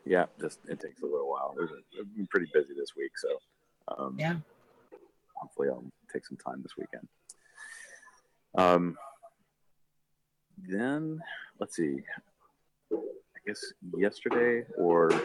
Yeah, 0.06 0.26
just 0.40 0.60
it 0.68 0.80
takes 0.80 1.02
a 1.02 1.06
little 1.06 1.30
while. 1.30 1.56
We've 1.58 2.16
been 2.16 2.28
pretty 2.28 2.48
busy 2.54 2.74
this 2.76 2.96
week, 2.98 3.12
so 3.18 3.38
Um, 3.98 4.16
Yeah. 4.20 4.38
Hopefully, 5.36 5.70
I'll 5.70 5.84
take 6.12 6.26
some 6.26 6.38
time 6.38 6.62
this 6.62 6.78
weekend. 6.78 7.08
Um, 8.56 8.96
then 10.68 11.20
let's 11.60 11.76
see. 11.76 11.98
I 12.94 12.98
guess 13.48 13.74
yesterday, 13.98 14.66
or 14.78 15.12
I 15.14 15.18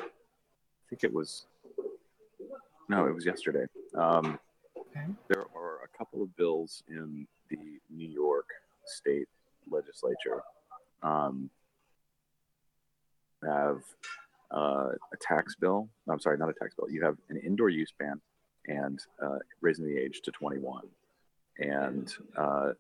think 0.89 1.05
it 1.05 1.13
was. 1.13 1.47
No, 2.89 3.07
it 3.07 3.15
was 3.15 3.27
yesterday. 3.27 3.67
Um, 3.95 4.39
Okay. 4.97 5.13
there 5.29 5.45
are 5.55 5.81
a 5.85 5.99
couple 5.99 6.23
of 6.23 6.35
bills 6.37 6.83
in 6.89 7.27
the 7.51 7.59
New 7.91 8.09
York 8.09 8.47
State 8.87 9.29
Legislature 9.71 10.43
um, 11.03 11.51
have 13.45 13.83
uh, 14.51 14.91
a 15.13 15.17
tax 15.21 15.55
bill. 15.57 15.89
I'm 16.09 16.21
sorry, 16.21 16.39
not 16.39 16.49
a 16.49 16.55
tax 16.55 16.75
bill. 16.75 16.91
You 16.91 17.03
have 17.05 17.17
an 17.29 17.37
indoor 17.39 17.69
use 17.69 17.93
ban 17.99 18.21
and 18.67 18.99
uh, 19.23 19.39
raising 19.61 19.87
the 19.87 19.97
age 19.97 20.21
to 20.23 20.31
21. 20.31 20.83
And 21.59 22.13
uh, 22.37 22.73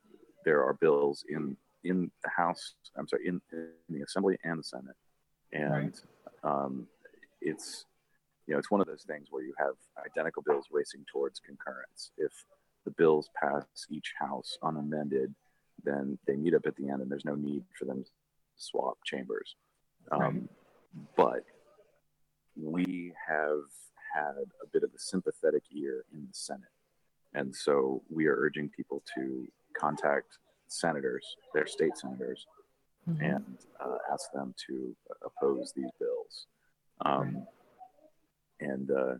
there 0.44 0.64
are 0.64 0.75
bills 0.75 1.25
in 1.28 1.56
in 1.85 2.11
the 2.25 2.30
House. 2.30 2.75
I'm 2.96 3.06
sorry, 3.06 3.28
in, 3.28 3.40
in 3.52 3.68
the 3.88 4.02
Assembly 4.02 4.37
and 4.42 4.58
the 4.58 4.64
Senate. 4.64 4.96
And 5.52 5.94
um, 6.42 6.87
it's 7.40 7.87
you 8.46 8.54
know 8.54 8.58
it's 8.58 8.70
one 8.70 8.80
of 8.80 8.86
those 8.86 9.02
things 9.02 9.28
where 9.30 9.42
you 9.42 9.54
have 9.58 9.74
identical 10.04 10.42
bills 10.42 10.66
racing 10.70 11.04
towards 11.12 11.40
concurrence. 11.40 12.10
If 12.16 12.32
the 12.84 12.92
bills 12.92 13.28
pass 13.40 13.64
each 13.90 14.12
house 14.18 14.56
unamended, 14.62 15.34
then 15.84 16.18
they 16.26 16.36
meet 16.36 16.54
up 16.54 16.66
at 16.66 16.76
the 16.76 16.88
end, 16.88 17.02
and 17.02 17.10
there's 17.10 17.24
no 17.24 17.34
need 17.34 17.64
for 17.78 17.84
them 17.84 18.04
to 18.04 18.10
swap 18.56 18.98
chambers. 19.04 19.56
Um, 20.10 20.20
Right. 20.20 20.48
But 21.16 21.44
we 22.56 23.12
have 23.28 23.64
had 24.14 24.44
a 24.62 24.66
bit 24.72 24.82
of 24.82 24.90
a 24.94 24.98
sympathetic 24.98 25.62
ear 25.72 26.04
in 26.12 26.26
the 26.26 26.32
Senate, 26.32 26.72
and 27.34 27.54
so 27.54 28.02
we 28.08 28.26
are 28.28 28.36
urging 28.36 28.70
people 28.70 29.02
to 29.14 29.46
contact 29.74 30.38
senators, 30.68 31.36
their 31.52 31.66
state 31.66 31.96
senators, 31.98 32.46
Mhm. 33.08 33.34
and 33.34 33.58
uh, 33.78 33.98
ask 34.10 34.32
them 34.32 34.54
to 34.68 34.96
oppose 35.22 35.72
these 35.72 35.90
bills. 35.98 36.46
Um, 37.04 37.46
and 38.60 38.90
uh, 38.90 39.14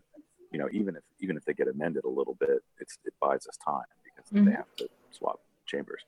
you 0.51 0.59
know, 0.59 0.69
even 0.71 0.95
if 0.95 1.03
even 1.19 1.37
if 1.37 1.45
they 1.45 1.53
get 1.53 1.67
amended 1.67 2.03
a 2.05 2.09
little 2.09 2.35
bit, 2.35 2.63
it's 2.79 2.97
it 3.05 3.13
buys 3.21 3.45
us 3.47 3.57
time 3.63 3.85
because 4.03 4.29
Mhm. 4.31 4.45
they 4.45 4.51
have 4.51 4.73
to 4.77 4.89
swap 5.11 5.39
chambers. 5.65 6.03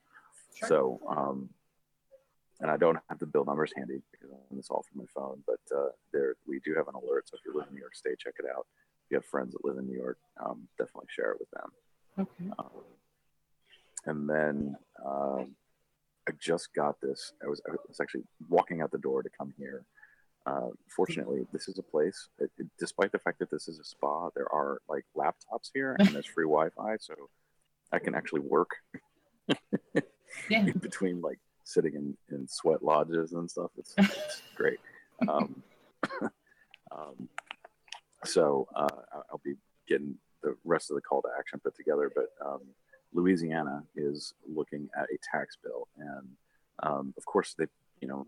Sure. 0.55 0.67
So, 0.67 1.01
um, 1.07 1.49
and 2.61 2.69
I 2.71 2.77
don't 2.77 2.97
have 3.09 3.19
the 3.19 3.25
bill 3.25 3.45
numbers 3.45 3.71
handy 3.75 4.01
because 4.11 4.29
I'm 4.31 4.57
this 4.57 4.69
all 4.69 4.83
from 4.83 4.99
my 5.01 5.05
phone, 5.13 5.43
but 5.45 5.59
uh, 5.75 5.89
there 6.11 6.35
we 6.47 6.59
do 6.59 6.73
have 6.75 6.87
an 6.87 6.95
alert. 6.95 7.27
So 7.29 7.37
if 7.37 7.45
you 7.45 7.53
live 7.57 7.67
in 7.69 7.75
New 7.75 7.79
York 7.81 7.95
State, 7.95 8.19
check 8.19 8.33
it 8.39 8.45
out. 8.45 8.65
If 9.05 9.11
you 9.11 9.17
have 9.17 9.25
friends 9.25 9.53
that 9.53 9.63
live 9.65 9.77
in 9.77 9.85
New 9.87 9.97
York, 9.97 10.17
um, 10.43 10.67
definitely 10.77 11.07
share 11.09 11.31
it 11.31 11.39
with 11.39 11.49
them. 11.51 11.71
Okay. 12.19 12.51
Um, 12.59 12.83
and 14.05 14.29
then 14.29 14.77
um, 15.05 15.55
I 16.27 16.31
just 16.39 16.73
got 16.73 16.99
this. 17.01 17.33
I 17.43 17.47
was, 17.47 17.61
I 17.67 17.71
was 17.87 17.99
actually 18.01 18.23
walking 18.49 18.81
out 18.81 18.91
the 18.91 18.97
door 18.97 19.23
to 19.23 19.29
come 19.37 19.53
here. 19.57 19.85
Uh, 20.49 20.69
fortunately, 20.87 21.45
this 21.53 21.67
is 21.67 21.77
a 21.77 21.83
place. 21.83 22.27
It, 22.39 22.49
it- 22.57 22.67
despite 22.79 23.11
the 23.11 23.19
fact 23.19 23.39
that 23.39 23.51
this 23.51 23.67
is 23.67 23.77
a 23.79 23.83
spa, 23.83 24.29
there 24.35 24.51
are 24.51 24.79
like 24.89 25.05
laptops 25.15 25.69
here 25.73 25.95
and 25.99 26.09
there's 26.09 26.25
free 26.25 26.45
Wi-Fi, 26.45 26.97
so 26.99 27.13
I 27.91 27.99
can 27.99 28.15
actually 28.15 28.41
work 28.41 28.71
Yeah. 30.49 30.65
in 30.65 30.71
between 30.89 31.21
like 31.21 31.39
sitting 31.63 31.93
in, 31.93 32.17
in 32.35 32.47
sweat 32.47 32.81
lodges 32.83 33.33
and 33.33 33.49
stuff. 33.49 33.71
It's, 33.77 33.93
it's 33.97 34.41
great. 34.55 34.79
Um, 35.27 35.61
um, 36.91 37.29
so 38.25 38.67
uh, 38.75 38.87
I'll 39.31 39.41
be 39.43 39.55
getting 39.87 40.15
the 40.41 40.55
rest 40.63 40.89
of 40.89 40.95
the 40.95 41.01
call 41.01 41.21
to 41.21 41.29
action 41.37 41.59
put 41.63 41.75
together. 41.75 42.11
But 42.13 42.29
um, 42.45 42.61
Louisiana 43.13 43.83
is 43.95 44.33
looking 44.47 44.89
at 44.97 45.03
a 45.05 45.17
tax 45.31 45.57
bill, 45.63 45.87
and 45.97 46.27
um, 46.81 47.13
of 47.17 47.25
course 47.25 47.53
they, 47.57 47.65
you 48.01 48.07
know, 48.07 48.25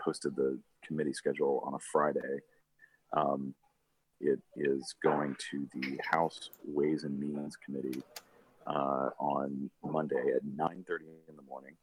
posted 0.00 0.36
the 0.36 0.58
committee 0.82 1.12
schedule 1.12 1.62
on 1.64 1.74
a 1.74 1.78
Friday. 1.78 2.38
Um, 3.16 3.54
it 4.20 4.38
is 4.56 4.94
going 5.02 5.36
to 5.50 5.66
the 5.74 5.98
House 6.08 6.50
Ways 6.64 7.04
and 7.04 7.18
Means 7.18 7.56
Committee 7.56 8.02
uh, 8.66 9.10
on 9.18 9.70
Monday 9.84 10.32
at 10.36 10.42
9:30 10.44 11.00
in 11.28 11.36
the 11.36 11.42
morning. 11.42 11.76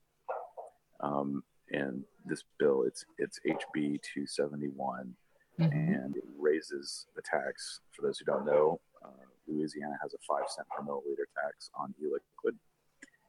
Um, 1.01 1.44
and 1.72 2.03
this 2.25 2.44
bill, 2.58 2.84
it's 2.84 3.06
it's 3.18 3.39
HB 3.46 4.00
271, 4.01 5.15
Mhm. 5.60 5.72
and 5.74 6.15
it 6.15 6.24
raises 6.38 7.08
the 7.15 7.22
tax. 7.22 7.82
For 7.91 8.01
those 8.01 8.18
who 8.20 8.25
don't 8.25 8.46
know, 8.46 8.79
uh, 9.03 9.10
Louisiana 9.48 9.98
has 10.01 10.13
a 10.13 10.18
five 10.20 10.50
cent 10.50 10.68
per 10.70 10.82
milliliter 10.84 11.25
tax 11.44 11.70
on 11.75 11.94
e-liquid, 12.01 12.58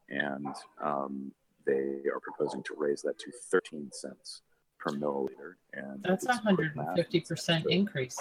and 0.09 0.55
um, 0.81 1.33
they 1.67 2.03
are 2.09 2.21
proposing 2.21 2.63
to 2.65 2.75
raise 2.77 3.03
that 3.03 3.19
to 3.19 3.31
13 3.51 3.91
cents 3.93 4.43
per 4.81 4.93
milliliter. 4.93 5.55
And 5.75 6.03
That's 6.03 6.27
a 6.27 6.35
hundred 6.37 6.75
and 6.77 6.97
fifty 6.97 7.21
percent 7.21 7.67
increase. 7.69 8.19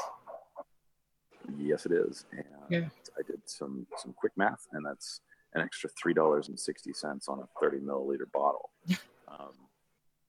Yes, 1.57 1.85
it 1.85 1.91
is. 1.91 2.25
And 2.31 2.43
Yeah. 2.69 2.89
I 3.17 3.21
did 3.25 3.41
some 3.45 3.87
some 3.97 4.13
quick 4.13 4.33
math, 4.37 4.67
and 4.71 4.85
that's 4.85 5.21
an 5.53 5.61
extra 5.61 5.89
three 6.01 6.13
dollars 6.13 6.49
and 6.49 6.59
sixty 6.59 6.93
cents 6.93 7.27
on 7.27 7.39
a 7.39 7.47
thirty 7.59 7.79
milliliter 7.79 8.29
bottle. 8.31 8.69
um, 9.27 9.53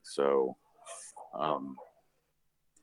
so, 0.03 0.57
um, 1.35 1.77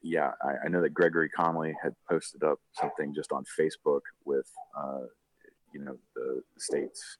yeah, 0.01 0.31
I, 0.41 0.65
I 0.65 0.67
know 0.69 0.81
that 0.81 0.93
Gregory 0.93 1.29
Conley 1.29 1.75
had 1.81 1.93
posted 2.09 2.43
up 2.43 2.59
something 2.73 3.13
just 3.13 3.31
on 3.31 3.43
Facebook 3.59 4.01
with, 4.23 4.49
uh, 4.77 5.01
you 5.73 5.83
know, 5.83 5.97
the 6.15 6.41
state's 6.57 7.17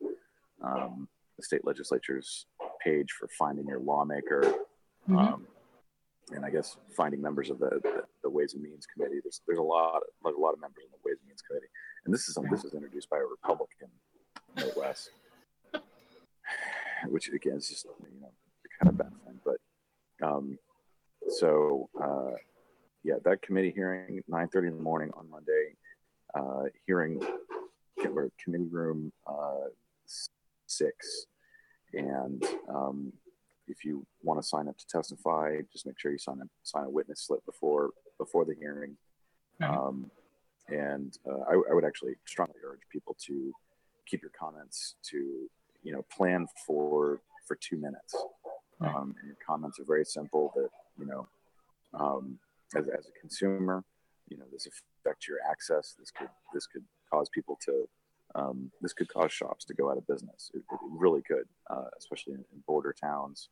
um, 0.62 1.08
the 1.38 1.44
state 1.44 1.66
legislature's 1.66 2.46
page 2.84 3.12
for 3.12 3.28
finding 3.38 3.68
your 3.68 3.80
lawmaker 3.80 4.54
Mhm. 5.10 5.42
And 6.34 6.46
I 6.46 6.50
guess 6.50 6.78
finding 6.96 7.22
members 7.22 7.50
of 7.50 7.60
the, 7.60 7.80
the, 7.84 8.04
the 8.24 8.30
Ways 8.30 8.54
and 8.54 8.64
Means 8.64 8.86
Committee. 8.86 9.20
There's 9.24 9.42
there's 9.48 9.60
a 9.60 9.64
lot 9.64 10.02
like 10.24 10.36
a 10.36 10.40
lot 10.40 10.54
of 10.54 10.62
members 10.62 10.84
in 10.86 10.92
the 10.92 11.10
Ways 11.10 11.18
and 11.20 11.28
Means 11.28 11.42
Committee, 11.42 11.68
and 12.06 12.14
this 12.14 12.28
is 12.28 12.38
this 12.52 12.64
was 12.64 12.74
introduced 12.74 13.10
by 13.10 13.18
a 13.18 13.26
Republican, 13.26 13.90
less, 14.76 15.10
which 17.08 17.30
again 17.30 17.58
is 17.58 17.70
just 17.70 17.86
you 17.86 18.22
know 18.22 18.32
kind 18.80 18.90
of 18.90 18.98
baffling. 18.98 19.40
But 19.46 20.26
um, 20.26 20.58
so 21.30 21.90
uh, 22.02 22.36
yeah, 23.04 23.16
that 23.24 23.42
committee 23.42 23.72
hearing 23.74 24.22
9:30 24.30 24.68
in 24.68 24.78
the 24.78 24.84
morning 24.84 25.12
on 25.18 25.30
Monday, 25.30 25.76
uh, 26.36 26.64
hearing 26.86 27.22
committee 28.44 28.68
room 28.70 29.12
uh, 29.26 29.70
six, 30.66 31.26
and 31.94 32.44
um, 32.70 33.14
if 33.68 33.84
you 33.84 34.06
want 34.24 34.42
to 34.42 34.48
sign 34.48 34.68
up 34.68 34.78
to 34.78 34.88
testify, 34.88 35.58
just 35.72 35.86
make 35.86 36.00
sure 36.00 36.12
you 36.12 36.18
sign 36.18 36.40
a 36.42 36.46
sign 36.64 36.86
a 36.86 36.90
witness 36.90 37.22
slip 37.26 37.46
before 37.46 37.92
before 38.18 38.46
the 38.46 38.56
hearing. 38.60 38.98
Um, 39.62 40.12
and 40.70 41.18
uh, 41.28 41.42
I, 41.50 41.54
I 41.54 41.74
would 41.74 41.86
actually 41.86 42.14
strongly 42.26 42.56
urge 42.66 42.82
people 42.92 43.16
to 43.26 43.52
keep 44.06 44.22
your 44.22 44.32
comments 44.38 44.96
to 45.10 45.50
you 45.84 45.94
know 45.94 46.06
plan 46.16 46.48
for 46.66 47.22
for 47.48 47.56
two 47.56 47.78
minutes. 47.78 48.16
Right. 48.80 48.94
Um, 48.94 49.16
and 49.20 49.28
your 49.28 49.38
comments 49.46 49.80
are 49.80 49.86
very 49.86 50.06
simple. 50.06 50.52
That 50.56 50.70
you 51.00 51.06
know, 51.06 51.28
um, 51.94 52.40
as, 52.76 52.86
as 52.88 53.08
a 53.08 53.20
consumer, 53.20 53.84
you 54.30 54.38
know 54.38 54.46
this 54.52 54.68
affects 54.68 55.28
your 55.28 55.38
access. 55.50 55.96
This 55.98 56.12
could 56.12 56.30
this 56.54 56.68
could 56.68 56.84
cause 57.12 57.30
people 57.30 57.58
to 57.66 57.88
um, 58.36 58.72
this 58.82 58.94
could 58.94 59.08
cause 59.08 59.32
shops 59.32 59.66
to 59.66 59.74
go 59.74 59.90
out 59.90 59.98
of 59.98 60.06
business. 60.08 60.52
It, 60.54 60.60
it 60.60 60.80
really 60.92 61.22
could, 61.22 61.46
uh, 61.70 61.86
especially 61.98 62.34
in, 62.34 62.40
in 62.54 62.64
border 62.68 62.94
towns. 63.00 63.50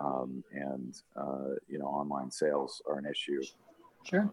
Um, 0.00 0.42
and 0.52 1.00
uh, 1.16 1.54
you 1.68 1.78
know, 1.78 1.86
online 1.86 2.30
sales 2.30 2.82
are 2.88 2.98
an 2.98 3.06
issue. 3.06 3.42
Sure. 4.02 4.30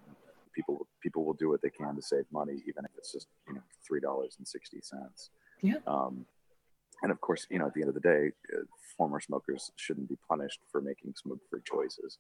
People 0.54 0.88
people 1.02 1.24
will 1.24 1.34
do 1.34 1.50
what 1.50 1.62
they 1.62 1.70
can 1.70 1.96
to 1.96 2.02
save 2.02 2.26
money, 2.32 2.62
even 2.68 2.84
if 2.86 2.92
it's 2.98 3.12
just 3.12 3.28
you 3.48 3.54
know 3.54 3.62
three 3.86 4.00
dollars 4.00 4.36
and 4.38 4.48
sixty 4.48 4.80
cents. 4.82 5.30
Yeah. 5.62 5.76
Um, 5.88 6.26
and 7.04 7.12
of 7.12 7.22
course, 7.22 7.48
you 7.50 7.58
know, 7.58 7.68
at 7.68 7.74
the 7.74 7.82
end 7.82 7.90
of 7.90 7.96
the 7.96 8.02
day, 8.02 8.32
uh, 8.56 8.64
former 8.98 9.20
smokers 9.20 9.72
shouldn't 9.76 10.10
be 10.10 10.18
punished 10.28 10.60
for 10.72 10.82
making 10.82 11.14
smoke-free 11.16 11.62
choices. 11.66 12.18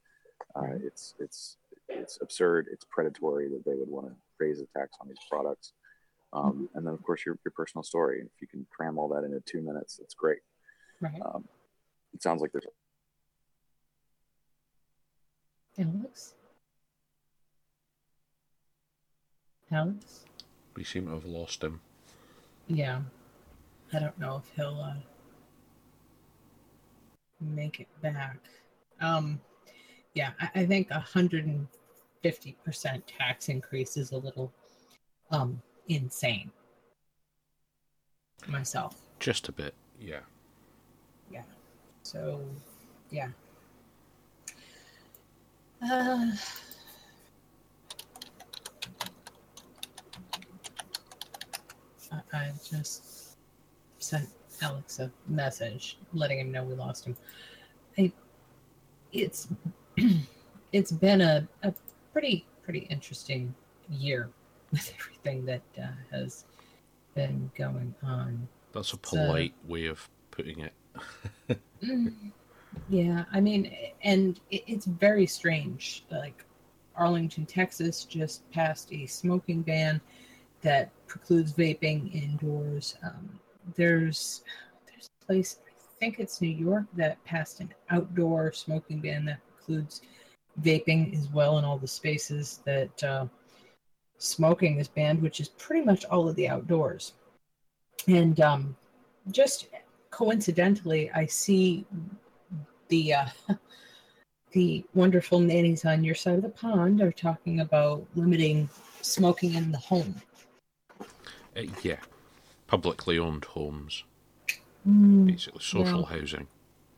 Uh, 0.55 0.61
Right. 0.61 0.81
It's 0.83 1.13
it's 1.19 1.57
it's 1.89 2.17
absurd. 2.21 2.67
It's 2.71 2.85
predatory 2.89 3.49
that 3.49 3.65
they 3.65 3.75
would 3.75 3.89
want 3.89 4.07
to 4.07 4.13
raise 4.39 4.59
a 4.61 4.65
tax 4.77 4.97
on 5.01 5.07
these 5.07 5.17
products. 5.29 5.73
Um, 6.33 6.69
and 6.73 6.87
then, 6.87 6.93
of 6.93 7.03
course, 7.03 7.25
your, 7.25 7.37
your 7.43 7.51
personal 7.51 7.83
story. 7.83 8.21
If 8.21 8.41
you 8.41 8.47
can 8.47 8.65
cram 8.71 8.97
all 8.97 9.09
that 9.09 9.25
into 9.25 9.41
two 9.41 9.61
minutes, 9.61 9.97
that's 9.97 10.13
great. 10.13 10.39
Right. 11.01 11.19
Um, 11.25 11.43
it 12.13 12.23
sounds 12.23 12.41
like 12.41 12.53
there's 12.53 12.65
Alex? 15.79 16.33
Alex? 19.71 20.25
We 20.75 20.83
seem 20.83 21.05
to 21.05 21.11
have 21.13 21.25
lost 21.25 21.63
him. 21.63 21.81
Yeah. 22.67 23.01
I 23.93 23.99
don't 23.99 24.17
know 24.19 24.37
if 24.43 24.55
he'll 24.55 24.79
uh, 24.81 24.95
make 27.39 27.79
it 27.79 27.87
back. 28.01 28.37
Um, 28.99 29.41
yeah, 30.13 30.31
I, 30.39 30.61
I 30.61 30.65
think 30.65 30.91
a 30.91 30.99
hundred 30.99 31.45
and 31.45 31.67
fifty 32.21 32.55
percent 32.63 33.05
tax 33.07 33.49
increase 33.49 33.97
is 33.97 34.11
a 34.11 34.17
little 34.17 34.51
um 35.31 35.61
insane. 35.87 36.51
myself. 38.47 38.95
Just 39.19 39.49
a 39.49 39.51
bit, 39.51 39.73
yeah. 39.99 40.21
Yeah. 41.31 41.43
So, 42.03 42.41
yeah. 43.09 43.29
Uh, 45.91 46.31
I, 52.33 52.51
just 52.63 53.35
sent 53.99 54.29
Alex 54.61 54.99
a 54.99 55.11
message 55.27 55.97
letting 56.13 56.39
him 56.39 56.49
know 56.49 56.63
we 56.63 56.75
lost 56.75 57.03
him. 57.03 57.17
I, 57.97 58.09
it's 59.11 59.49
it's 60.71 60.93
been 60.93 61.19
a, 61.19 61.45
a 61.63 61.73
pretty 62.13 62.45
pretty 62.63 62.87
interesting 62.89 63.53
year 63.89 64.29
with 64.71 64.93
everything 64.97 65.43
that 65.45 65.61
uh, 65.77 65.87
has 66.09 66.45
been 67.15 67.51
going 67.57 67.93
on. 68.01 68.47
That's 68.71 68.93
a 68.93 68.97
polite 68.97 69.53
so, 69.61 69.73
way 69.73 69.87
of 69.87 70.07
putting 70.31 70.61
it. 70.61 70.73
Yeah, 72.89 73.25
I 73.31 73.41
mean, 73.41 73.73
and 74.03 74.39
it, 74.49 74.63
it's 74.67 74.85
very 74.85 75.25
strange. 75.25 76.05
Like 76.11 76.45
Arlington, 76.95 77.45
Texas, 77.45 78.05
just 78.05 78.49
passed 78.51 78.91
a 78.91 79.05
smoking 79.05 79.61
ban 79.61 80.01
that 80.61 80.91
precludes 81.07 81.53
vaping 81.53 82.13
indoors. 82.13 82.95
Um, 83.03 83.39
there's 83.75 84.43
there's 84.87 85.09
a 85.21 85.25
place, 85.25 85.59
I 85.67 85.99
think 85.99 86.19
it's 86.19 86.41
New 86.41 86.49
York, 86.49 86.85
that 86.93 87.23
passed 87.25 87.59
an 87.59 87.73
outdoor 87.89 88.51
smoking 88.51 89.01
ban 89.01 89.25
that 89.25 89.39
precludes 89.55 90.01
vaping 90.61 91.17
as 91.17 91.29
well 91.29 91.57
in 91.57 91.65
all 91.65 91.77
the 91.77 91.87
spaces 91.87 92.61
that 92.65 93.03
uh, 93.03 93.25
smoking 94.17 94.79
is 94.79 94.87
banned, 94.87 95.21
which 95.21 95.39
is 95.39 95.49
pretty 95.49 95.83
much 95.83 96.05
all 96.05 96.27
of 96.27 96.35
the 96.35 96.47
outdoors. 96.47 97.13
And 98.07 98.39
um, 98.41 98.75
just 99.31 99.67
coincidentally, 100.09 101.09
I 101.11 101.25
see 101.25 101.85
the 102.91 103.13
uh, 103.15 103.25
the 104.51 104.85
wonderful 104.93 105.39
nannies 105.39 105.83
on 105.85 106.03
your 106.03 106.13
side 106.13 106.35
of 106.35 106.43
the 106.43 106.49
pond 106.49 107.01
are 107.01 107.11
talking 107.11 107.61
about 107.61 108.05
limiting 108.13 108.69
smoking 109.01 109.55
in 109.55 109.71
the 109.71 109.79
home. 109.79 110.13
Uh, 111.57 111.63
yeah, 111.81 111.97
publicly 112.67 113.17
owned 113.17 113.45
homes, 113.45 114.03
mm, 114.87 115.25
basically 115.25 115.61
social 115.61 116.05
housing. 116.05 116.47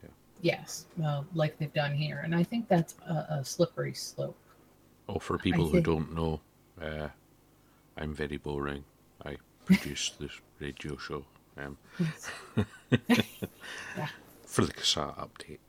Yeah. 0.03 0.09
Yes, 0.41 0.88
well, 0.97 1.25
like 1.33 1.57
they've 1.57 1.73
done 1.73 1.93
here, 1.93 2.21
and 2.25 2.35
I 2.35 2.43
think 2.43 2.67
that's 2.67 2.95
a, 3.07 3.38
a 3.39 3.45
slippery 3.45 3.93
slope. 3.93 4.38
Oh, 5.07 5.19
for 5.19 5.38
people 5.38 5.67
who 5.67 5.81
don't 5.81 6.13
know, 6.13 6.41
uh, 6.81 7.07
I'm 7.97 8.13
very 8.13 8.38
boring. 8.38 8.83
I 9.25 9.38
produce 9.65 10.12
this 10.19 10.31
radio 10.59 10.97
show. 10.97 11.23
Um, 11.55 11.77
yeah. 13.07 14.07
For 14.47 14.65
the 14.65 14.73
CASAA 14.73 15.17
update. 15.17 15.59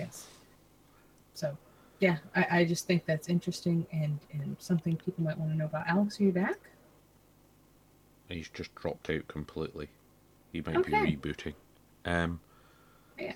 Yes. 0.00 0.26
So, 1.34 1.56
yeah, 2.00 2.16
I, 2.34 2.46
I 2.50 2.64
just 2.64 2.86
think 2.86 3.04
that's 3.06 3.28
interesting 3.28 3.86
and, 3.92 4.18
and 4.32 4.56
something 4.58 4.96
people 4.96 5.24
might 5.24 5.38
want 5.38 5.52
to 5.52 5.56
know 5.58 5.66
about. 5.66 5.86
Alex, 5.86 6.20
are 6.20 6.24
you 6.24 6.32
back? 6.32 6.58
He's 8.28 8.48
just 8.48 8.74
dropped 8.74 9.10
out 9.10 9.28
completely. 9.28 9.88
He 10.52 10.60
might 10.62 10.76
okay. 10.76 11.04
be 11.04 11.16
rebooting. 11.16 11.54
Um, 12.04 12.40
yeah. 13.18 13.34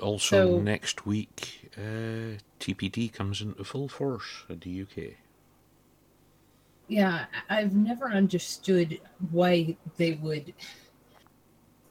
Also, 0.00 0.56
so, 0.56 0.60
next 0.60 1.06
week, 1.06 1.70
uh, 1.78 2.38
TPD 2.60 3.12
comes 3.12 3.40
into 3.40 3.64
full 3.64 3.88
force 3.88 4.44
in 4.48 4.58
the 4.58 4.82
UK. 4.82 5.14
Yeah, 6.88 7.24
I've 7.48 7.74
never 7.74 8.10
understood 8.10 9.00
why 9.30 9.76
they 9.96 10.12
would 10.14 10.52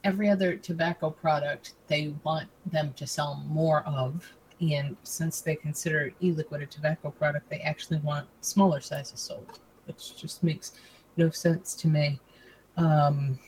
every 0.04 0.28
other 0.28 0.56
tobacco 0.56 1.10
product 1.10 1.74
they 1.88 2.14
want 2.22 2.48
them 2.66 2.92
to 2.94 3.06
sell 3.06 3.42
more 3.48 3.82
of. 3.84 4.32
And 4.60 4.96
since 5.02 5.40
they 5.40 5.56
consider 5.56 6.12
e-liquid 6.20 6.62
a 6.62 6.66
tobacco 6.66 7.10
product, 7.10 7.50
they 7.50 7.58
actually 7.60 7.98
want 7.98 8.28
smaller 8.40 8.80
sizes 8.80 9.20
sold, 9.20 9.58
which 9.86 10.16
just 10.16 10.44
makes 10.44 10.72
no 11.16 11.30
sense 11.30 11.74
to 11.76 11.88
me. 11.88 12.20
Um, 12.76 13.38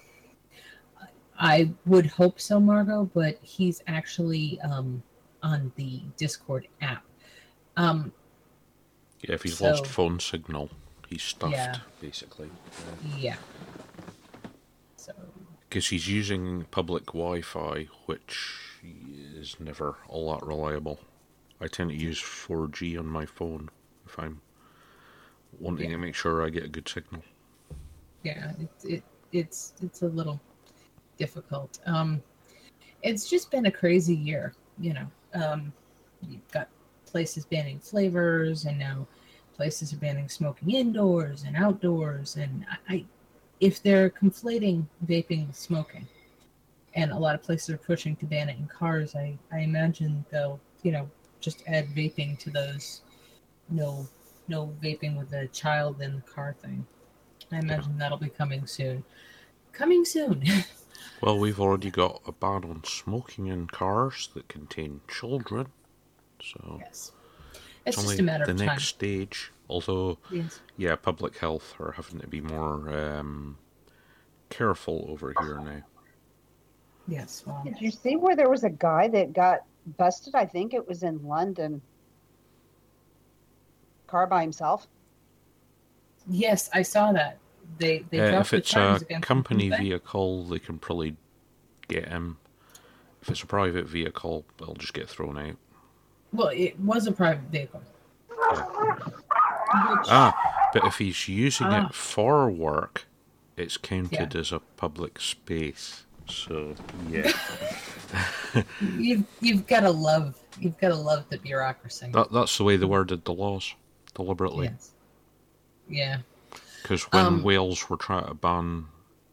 I 1.38 1.70
would 1.84 2.06
hope 2.06 2.40
so, 2.40 2.58
Margot, 2.58 3.10
but 3.14 3.38
he's 3.42 3.82
actually 3.86 4.58
um, 4.62 5.02
on 5.42 5.72
the 5.76 6.00
Discord 6.16 6.66
app. 6.80 7.04
Um, 7.76 8.12
yeah, 9.20 9.34
if 9.34 9.42
he's 9.42 9.58
so, 9.58 9.66
lost 9.66 9.86
phone 9.86 10.18
signal, 10.18 10.70
he's 11.08 11.22
stuffed, 11.22 11.52
yeah. 11.52 11.76
basically. 12.00 12.50
Yeah. 13.18 13.36
Because 15.76 15.88
he's 15.88 16.08
using 16.08 16.64
public 16.70 17.04
Wi-Fi, 17.08 17.86
which 18.06 18.80
is 19.34 19.60
never 19.60 19.98
all 20.08 20.32
that 20.32 20.42
reliable. 20.42 20.98
I 21.60 21.66
tend 21.66 21.90
to 21.90 21.94
use 21.94 22.18
4G 22.18 22.98
on 22.98 23.06
my 23.06 23.26
phone 23.26 23.68
if 24.06 24.18
I'm 24.18 24.40
wanting 25.60 25.90
yeah. 25.90 25.96
to 25.96 26.02
make 26.02 26.14
sure 26.14 26.42
I 26.42 26.48
get 26.48 26.64
a 26.64 26.68
good 26.68 26.88
signal. 26.88 27.20
Yeah, 28.22 28.52
it, 28.58 28.70
it 28.84 29.04
it's 29.32 29.74
it's 29.82 30.00
a 30.00 30.06
little 30.06 30.40
difficult. 31.18 31.78
Um, 31.84 32.22
it's 33.02 33.28
just 33.28 33.50
been 33.50 33.66
a 33.66 33.70
crazy 33.70 34.16
year, 34.16 34.54
you 34.78 34.94
know. 34.94 35.06
Um, 35.34 35.74
you've 36.26 36.50
got 36.52 36.70
places 37.04 37.44
banning 37.44 37.80
flavors, 37.80 38.64
and 38.64 38.78
now 38.78 39.06
places 39.54 39.92
are 39.92 39.98
banning 39.98 40.30
smoking 40.30 40.70
indoors 40.70 41.44
and 41.46 41.54
outdoors, 41.54 42.36
and 42.36 42.64
I, 42.88 42.94
I 42.94 43.04
if 43.60 43.82
they're 43.82 44.10
conflating 44.10 44.86
vaping 45.06 45.46
with 45.46 45.56
smoking, 45.56 46.06
and 46.94 47.12
a 47.12 47.18
lot 47.18 47.34
of 47.34 47.42
places 47.42 47.70
are 47.70 47.78
pushing 47.78 48.16
to 48.16 48.26
ban 48.26 48.48
it 48.48 48.58
in 48.58 48.66
cars, 48.66 49.14
I, 49.14 49.38
I 49.52 49.60
imagine 49.60 50.24
they'll, 50.30 50.58
you 50.82 50.92
know, 50.92 51.08
just 51.40 51.62
add 51.66 51.88
vaping 51.88 52.38
to 52.38 52.50
those 52.50 53.02
no 53.68 54.06
no 54.48 54.72
vaping 54.82 55.16
with 55.16 55.32
a 55.32 55.46
child 55.48 56.00
in 56.00 56.16
the 56.16 56.20
car 56.22 56.54
thing. 56.60 56.86
I 57.52 57.58
imagine 57.58 57.98
that'll 57.98 58.18
be 58.18 58.28
coming 58.28 58.66
soon. 58.66 59.04
Coming 59.72 60.04
soon. 60.04 60.44
well, 61.20 61.38
we've 61.38 61.60
already 61.60 61.90
got 61.90 62.22
a 62.26 62.32
ban 62.32 62.64
on 62.64 62.82
smoking 62.84 63.48
in 63.48 63.66
cars 63.66 64.30
that 64.34 64.48
contain 64.48 65.00
children. 65.08 65.66
So 66.42 66.78
yes. 66.80 67.12
It's, 67.84 67.98
it's 67.98 68.06
just 68.06 68.20
a 68.20 68.22
matter 68.22 68.44
the 68.44 68.52
of 68.52 68.58
the 68.58 68.64
next 68.64 68.84
stage. 68.84 69.52
Although, 69.68 70.18
yes. 70.30 70.60
yeah, 70.76 70.96
public 70.96 71.36
health 71.38 71.74
are 71.80 71.92
having 71.92 72.20
to 72.20 72.26
be 72.28 72.40
more 72.40 72.88
um, 72.96 73.58
careful 74.48 75.06
over 75.08 75.34
here 75.40 75.58
now. 75.58 75.82
Yes. 77.08 77.42
Well, 77.46 77.62
Did 77.64 77.80
you 77.80 77.90
see 77.90 78.16
where 78.16 78.36
there 78.36 78.48
was 78.48 78.64
a 78.64 78.70
guy 78.70 79.08
that 79.08 79.32
got 79.32 79.64
busted? 79.96 80.34
I 80.34 80.44
think 80.44 80.74
it 80.74 80.86
was 80.86 81.02
in 81.02 81.24
London. 81.24 81.80
Car 84.06 84.26
by 84.26 84.42
himself. 84.42 84.86
Yes, 86.28 86.70
I 86.72 86.82
saw 86.82 87.12
that. 87.12 87.38
They 87.78 88.04
they 88.10 88.20
uh, 88.20 88.40
if 88.40 88.52
it's 88.52 88.74
a 88.74 89.00
company 89.20 89.70
vehicle, 89.70 90.44
they 90.44 90.60
can 90.60 90.78
probably 90.78 91.16
get 91.88 92.08
him. 92.08 92.38
If 93.22 93.30
it's 93.30 93.42
a 93.42 93.46
private 93.46 93.86
vehicle, 93.86 94.44
they'll 94.58 94.74
just 94.74 94.94
get 94.94 95.08
thrown 95.08 95.36
out. 95.36 95.56
Well, 96.32 96.48
it 96.48 96.78
was 96.78 97.06
a 97.08 97.12
private 97.12 97.50
vehicle. 97.50 97.82
Yeah. 98.30 98.96
Ah, 100.08 100.70
but 100.72 100.84
if 100.84 100.98
he's 100.98 101.28
using 101.28 101.68
ah. 101.68 101.86
it 101.86 101.94
for 101.94 102.50
work, 102.50 103.06
it's 103.56 103.76
counted 103.76 104.34
yeah. 104.34 104.40
as 104.40 104.52
a 104.52 104.60
public 104.76 105.20
space. 105.20 106.04
So 106.28 106.74
yeah, 107.08 107.32
you've 108.98 109.24
you've 109.40 109.66
got 109.66 109.80
to 109.80 109.90
love 109.90 110.38
you've 110.58 110.78
got 110.78 110.88
to 110.88 110.96
love 110.96 111.24
the 111.30 111.38
bureaucracy. 111.38 112.10
That 112.12 112.32
that's 112.32 112.58
the 112.58 112.64
way 112.64 112.76
they 112.76 112.86
worded 112.86 113.24
the 113.24 113.32
laws 113.32 113.74
deliberately. 114.14 114.66
Yes. 114.66 114.90
Yeah. 115.88 116.18
Because 116.82 117.04
when 117.12 117.26
um, 117.26 117.42
Wales 117.42 117.88
were 117.88 117.96
trying 117.96 118.26
to 118.26 118.34
ban 118.34 118.86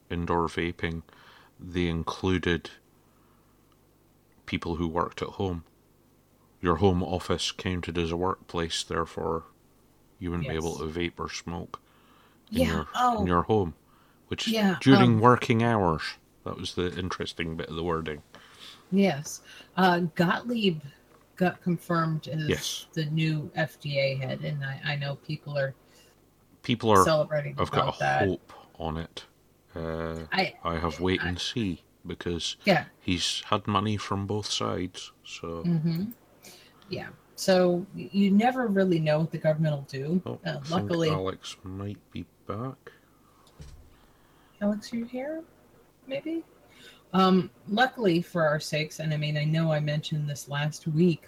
indoor 0.09 0.47
vaping, 0.47 1.03
they 1.59 1.87
included 1.87 2.69
people 4.45 4.75
who 4.75 4.87
worked 4.87 5.21
at 5.21 5.29
home. 5.29 5.63
Your 6.61 6.77
home 6.77 7.03
office 7.03 7.51
counted 7.51 7.97
as 7.97 8.11
a 8.11 8.17
workplace, 8.17 8.83
therefore 8.83 9.43
you 10.19 10.31
wouldn't 10.31 10.45
yes. 10.45 10.53
be 10.53 10.57
able 10.57 10.77
to 10.77 10.85
vape 10.85 11.19
or 11.19 11.29
smoke 11.29 11.79
in 12.51 12.61
yeah. 12.61 12.67
your 12.67 12.87
oh. 12.95 13.21
in 13.21 13.27
your 13.27 13.43
home. 13.43 13.73
Which 14.27 14.47
yeah, 14.47 14.77
during 14.81 15.15
um, 15.15 15.19
working 15.19 15.63
hours. 15.63 16.01
That 16.45 16.57
was 16.57 16.73
the 16.73 16.97
interesting 16.97 17.55
bit 17.55 17.69
of 17.69 17.75
the 17.75 17.83
wording. 17.83 18.21
Yes. 18.91 19.41
Uh, 19.77 20.01
Gottlieb 20.15 20.81
got 21.35 21.61
confirmed 21.61 22.27
as 22.27 22.47
yes. 22.47 22.85
the 22.93 23.05
new 23.05 23.49
FDA 23.57 24.19
head, 24.19 24.41
and 24.43 24.63
I, 24.63 24.79
I 24.85 24.95
know 24.95 25.15
people 25.15 25.57
are 25.57 25.73
people 26.61 26.89
are 26.89 27.03
celebrating. 27.03 27.55
I've 27.57 27.71
got 27.71 27.95
a 27.95 27.99
that. 27.99 28.27
hope 28.27 28.53
on 28.79 28.97
it. 28.97 29.25
Uh, 29.75 30.19
I 30.31 30.53
I 30.63 30.77
have 30.77 30.99
wait 30.99 31.23
I, 31.23 31.29
and 31.29 31.39
see 31.39 31.83
because 32.05 32.57
yeah, 32.65 32.85
he's 32.99 33.43
had 33.47 33.67
money 33.67 33.97
from 33.97 34.27
both 34.27 34.45
sides. 34.45 35.11
So 35.25 35.63
mm-hmm. 35.65 36.05
yeah, 36.89 37.09
so 37.35 37.85
you 37.95 38.31
never 38.31 38.67
really 38.67 38.99
know 38.99 39.19
what 39.19 39.31
the 39.31 39.37
government 39.37 39.75
will 39.75 39.87
do. 39.89 40.21
Oh, 40.25 40.39
uh, 40.45 40.59
luckily, 40.69 41.09
Alex 41.09 41.57
might 41.63 41.99
be 42.11 42.25
back. 42.47 42.91
Alex, 44.61 44.93
are 44.93 44.97
you 44.97 45.05
here? 45.05 45.43
maybe. 46.07 46.43
Um, 47.13 47.51
luckily 47.67 48.21
for 48.21 48.47
our 48.47 48.59
sakes, 48.59 48.99
and 48.99 49.13
I 49.13 49.17
mean, 49.17 49.37
I 49.37 49.43
know 49.43 49.71
I 49.71 49.79
mentioned 49.79 50.29
this 50.29 50.49
last 50.49 50.87
week. 50.87 51.27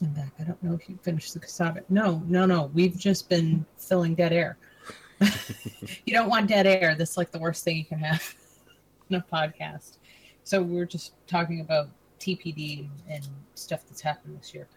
I'm 0.00 0.08
back. 0.10 0.32
I 0.38 0.44
don't 0.44 0.62
know 0.62 0.74
if 0.74 0.88
you 0.88 0.98
finished 1.02 1.34
the 1.34 1.40
cassava. 1.40 1.80
No, 1.88 2.22
no, 2.26 2.46
no. 2.46 2.70
We've 2.74 2.96
just 2.96 3.28
been 3.28 3.64
filling 3.78 4.14
dead 4.14 4.32
air. 4.32 4.58
you 5.20 6.12
don't 6.12 6.28
want 6.28 6.48
dead 6.48 6.66
air. 6.66 6.94
That's 6.94 7.16
like 7.16 7.30
the 7.30 7.38
worst 7.38 7.64
thing 7.64 7.78
you 7.78 7.84
can 7.84 7.98
have 7.98 8.34
in 9.10 9.16
a 9.16 9.24
podcast. 9.32 9.96
So 10.44 10.62
we 10.62 10.78
are 10.78 10.86
just 10.86 11.14
talking 11.26 11.60
about 11.60 11.88
TPD 12.20 12.88
and 13.08 13.26
stuff 13.54 13.84
that's 13.88 14.02
happened 14.02 14.38
this 14.38 14.54
year. 14.54 14.68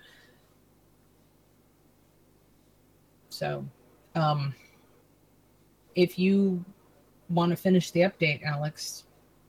So, 3.29 3.65
um, 4.15 4.53
if 5.95 6.17
you 6.17 6.63
want 7.29 7.51
to 7.51 7.55
finish 7.55 7.91
the 7.91 8.01
update, 8.01 8.43
Alex, 8.43 9.05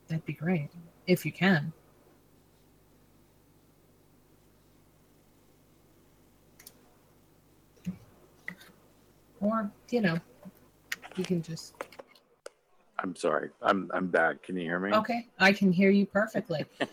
that'd 0.09 0.25
be 0.25 0.35
great 0.35 0.69
if 1.07 1.25
you 1.25 1.33
can. 1.33 1.73
Or, 9.41 9.71
you 9.89 10.03
know, 10.03 10.19
you 11.17 11.25
can 11.25 11.43
just 11.43 11.75
I'm 13.03 13.17
sorry. 13.17 13.49
I'm 13.63 13.91
I'm 13.95 14.09
back. 14.09 14.43
Can 14.43 14.57
you 14.57 14.63
hear 14.63 14.79
me? 14.79 14.93
Okay, 14.93 15.27
I 15.39 15.53
can 15.53 15.73
hear 15.73 15.91
you 15.91 16.07
perfectly. 16.07 16.65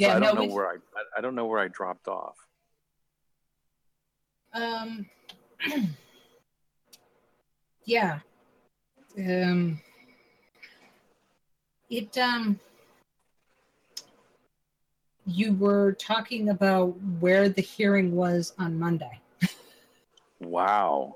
Yeah, 0.00 0.14
I 0.14 0.20
don't 0.20 0.36
no, 0.36 0.46
know 0.46 0.54
where 0.54 0.68
I 0.68 0.76
I 1.16 1.20
don't 1.20 1.34
know 1.34 1.46
where 1.46 1.58
I 1.58 1.66
dropped 1.66 2.06
off. 2.06 2.36
Um. 4.54 5.06
yeah. 7.88 8.18
Um. 9.18 9.80
It 11.88 12.16
um. 12.18 12.60
You 15.26 15.54
were 15.54 15.92
talking 15.92 16.50
about 16.50 16.88
where 17.20 17.48
the 17.48 17.62
hearing 17.62 18.14
was 18.14 18.52
on 18.58 18.78
Monday. 18.78 19.20
wow. 20.40 21.14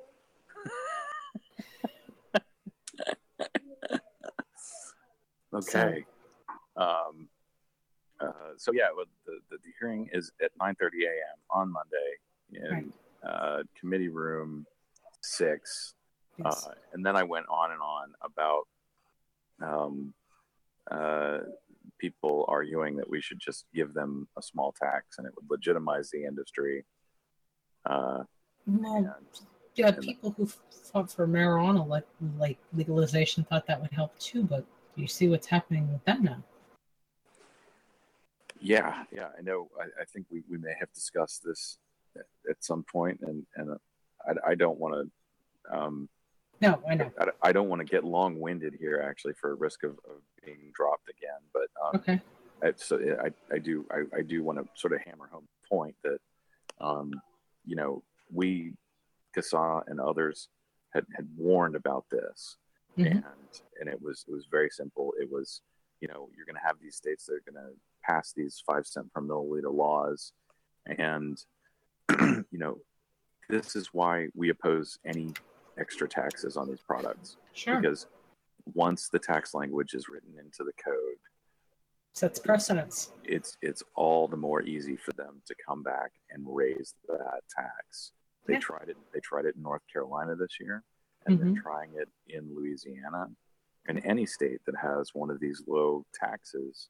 Okay. 5.55 6.05
So, 6.77 6.83
um, 6.83 7.29
uh, 8.19 8.33
so 8.57 8.73
yeah, 8.73 8.89
well, 8.97 9.05
the, 9.27 9.33
the, 9.51 9.57
the, 9.59 9.73
hearing 9.79 10.09
is 10.13 10.33
at 10.43 10.51
9:30 10.59 10.73
a.m. 11.05 11.39
on 11.51 11.71
Monday 11.71 12.13
in 12.53 12.71
right. 12.71 13.31
uh, 13.31 13.63
committee 13.79 14.09
room 14.09 14.67
six, 15.23 15.95
yes. 16.39 16.67
uh, 16.67 16.75
and 16.93 17.05
then 17.05 17.17
I 17.17 17.23
went 17.23 17.47
on 17.49 17.73
and 17.73 17.81
on 17.81 18.13
about 18.23 18.67
um, 19.63 20.15
uh, 20.91 21.39
people 21.99 22.45
arguing 22.49 22.97
that 22.97 23.09
we 23.09 23.21
should 23.21 23.39
just 23.39 23.67
give 23.75 23.95
them 23.95 24.29
a 24.37 24.43
small 24.43 24.73
tax 24.73 25.19
and 25.19 25.27
it 25.27 25.33
would 25.37 25.51
legitimize 25.51 26.11
the 26.11 26.25
industry. 26.25 26.85
Uh, 27.85 28.25
well, 28.67 28.97
and, 28.97 29.11
yeah, 29.75 29.91
people 29.93 30.35
who 30.37 30.47
fought 30.93 31.11
for 31.11 31.27
marijuana 31.27 31.87
like, 31.87 32.07
like 32.39 32.59
legalization 32.75 33.45
thought 33.45 33.67
that 33.67 33.81
would 33.81 33.93
help 33.93 34.19
too, 34.19 34.45
but 34.45 34.65
you 34.97 35.07
see 35.07 35.29
what's 35.29 35.47
happening 35.47 35.91
with 35.93 36.05
them 36.05 36.25
now. 36.25 36.43
Yeah, 38.61 39.05
yeah, 39.11 39.29
I 39.37 39.43
know. 39.43 39.69
I, 39.81 40.03
I 40.03 40.05
think 40.05 40.27
we, 40.31 40.43
we 40.49 40.57
may 40.57 40.73
have 40.79 40.93
discussed 40.93 41.43
this 41.45 41.79
at, 42.49 42.63
some 42.63 42.85
point, 42.85 43.19
and 43.23 43.45
and 43.57 43.71
uh, 43.71 43.75
I, 44.25 44.53
I 44.53 44.55
don't 44.55 44.79
want 44.79 44.95
to. 44.95 45.77
Um, 45.77 46.09
no, 46.63 46.81
I 46.89 46.95
know. 46.95 47.11
I, 47.19 47.27
I 47.49 47.53
don't 47.53 47.69
want 47.69 47.81
to 47.81 47.85
get 47.85 48.05
long 48.05 48.39
winded 48.39 48.75
here, 48.79 49.05
actually, 49.07 49.35
for 49.41 49.55
risk 49.57 49.83
of, 49.83 49.91
of 49.91 50.23
being 50.45 50.73
dropped 50.75 51.09
again. 51.09 51.41
But 51.53 51.69
um, 51.85 51.97
okay. 51.97 52.21
I, 52.63 52.73
so 52.77 52.99
I, 53.23 53.55
I 53.55 53.59
do 53.59 53.85
I, 53.91 54.19
I 54.19 54.23
do 54.23 54.43
want 54.43 54.59
to 54.59 54.67
sort 54.75 54.93
of 54.93 55.01
hammer 55.05 55.29
home 55.31 55.45
the 55.63 55.69
point 55.69 55.97
that 56.05 56.19
um, 56.81 57.13
you 57.67 57.77
know 57.77 58.03
we 58.33 58.73
CASAA 59.37 59.83
and 59.89 60.01
others 60.01 60.49
had, 60.95 61.05
had 61.17 61.27
warned 61.37 61.75
about 61.75 62.05
this 62.11 62.57
mm-hmm. 62.99 63.13
and 63.13 63.25
and 63.81 63.89
it 63.89 64.01
was 64.01 64.25
it 64.29 64.33
was 64.33 64.47
very 64.51 64.71
simple. 64.71 65.13
It 65.21 65.31
was 65.31 65.63
you 66.01 66.09
know 66.09 66.29
you're 66.37 66.47
going 66.47 66.57
to 66.57 66.67
have 66.67 66.77
these 66.81 66.97
states 66.97 67.27
that 67.27 67.35
are 67.35 67.51
going 67.51 67.65
to 67.65 67.73
pass 68.03 68.33
these 68.35 68.63
five 68.67 68.87
cent 68.87 69.13
per 69.13 69.21
milliliter 69.21 69.73
laws, 69.73 70.33
and 70.87 71.39
you 72.21 72.59
know 72.59 72.79
this 73.49 73.77
is 73.77 73.89
why 73.93 74.29
we 74.35 74.51
oppose 74.51 74.99
any 75.05 75.33
extra 75.79 76.09
taxes 76.09 76.57
on 76.57 76.69
these 76.69 76.81
products. 76.81 77.37
Sure. 77.55 77.81
Because 77.81 78.07
once 78.75 79.09
the 79.09 79.19
tax 79.19 79.55
language 79.55 79.95
is 79.95 80.09
written 80.09 80.35
into 80.39 80.65
the 80.65 80.73
code, 80.83 81.19
sets 82.15 82.39
precedence. 82.39 83.13
It's 83.25 83.57
it's 83.63 83.83
all 83.95 84.29
the 84.29 84.37
more 84.37 84.63
easy 84.63 84.97
for 84.97 85.13
them 85.13 85.43
to 85.47 85.55
come 85.67 85.83
back 85.83 86.13
and 86.31 86.45
raise 86.47 86.95
that 87.09 87.41
tax. 87.55 88.13
They 88.47 88.55
yeah. 88.55 88.61
tried 88.61 88.89
it. 88.89 88.97
They 89.15 89.21
tried 89.21 89.47
it 89.47 89.57
in 89.57 89.63
North 89.63 89.83
Carolina 89.93 90.35
this 90.37 90.59
year 90.61 90.85
and 91.27 91.39
mm-hmm. 91.39 91.53
they're 91.53 91.63
trying 91.63 91.91
it 91.95 92.09
in 92.29 92.55
Louisiana. 92.55 93.29
In 93.89 93.99
any 93.99 94.27
state 94.27 94.61
that 94.67 94.77
has 94.81 95.11
one 95.13 95.31
of 95.31 95.41
these 95.41 95.63
low 95.67 96.05
taxes, 96.15 96.89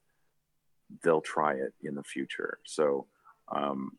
they'll 1.02 1.22
try 1.22 1.54
it 1.54 1.72
in 1.82 1.94
the 1.94 2.02
future. 2.02 2.58
So, 2.66 3.06
um, 3.54 3.92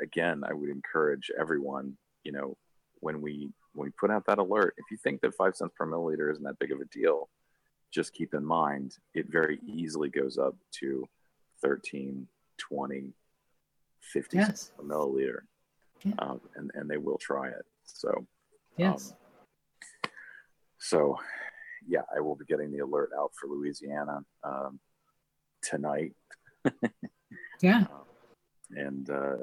again, 0.00 0.42
I 0.46 0.52
would 0.52 0.68
encourage 0.68 1.30
everyone, 1.38 1.96
you 2.22 2.32
know, 2.32 2.56
when 3.00 3.22
we 3.22 3.50
we 3.74 3.90
put 3.90 4.10
out 4.10 4.26
that 4.26 4.38
alert, 4.38 4.74
if 4.78 4.90
you 4.90 4.96
think 4.96 5.20
that 5.20 5.34
five 5.34 5.56
cents 5.56 5.72
per 5.76 5.86
milliliter 5.86 6.30
isn't 6.30 6.44
that 6.44 6.58
big 6.58 6.72
of 6.72 6.80
a 6.80 6.84
deal, 6.86 7.28
just 7.90 8.14
keep 8.14 8.34
in 8.34 8.44
mind 8.44 8.96
it 9.14 9.26
very 9.28 9.60
easily 9.66 10.08
goes 10.08 10.38
up 10.38 10.56
to 10.72 11.06
13, 11.62 12.26
20, 12.58 13.12
50 14.00 14.36
yes. 14.36 14.46
cents 14.46 14.72
per 14.76 14.84
milliliter. 14.84 15.40
Yeah. 16.04 16.14
Um, 16.18 16.40
and, 16.56 16.70
and 16.74 16.90
they 16.90 16.96
will 16.96 17.18
try 17.18 17.48
it. 17.48 17.64
So, 17.84 18.26
yes. 18.76 19.12
Um, 19.12 20.10
so, 20.78 21.18
yeah, 21.86 22.02
I 22.14 22.20
will 22.20 22.34
be 22.34 22.44
getting 22.44 22.72
the 22.72 22.80
alert 22.80 23.10
out 23.16 23.32
for 23.40 23.48
Louisiana 23.48 24.24
um, 24.42 24.80
tonight. 25.62 26.12
yeah. 27.60 27.78
Um, 27.78 27.86
and 28.74 29.10
uh, 29.10 29.36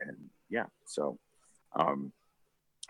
and 0.00 0.16
yeah, 0.48 0.66
so 0.84 1.18
um, 1.74 2.12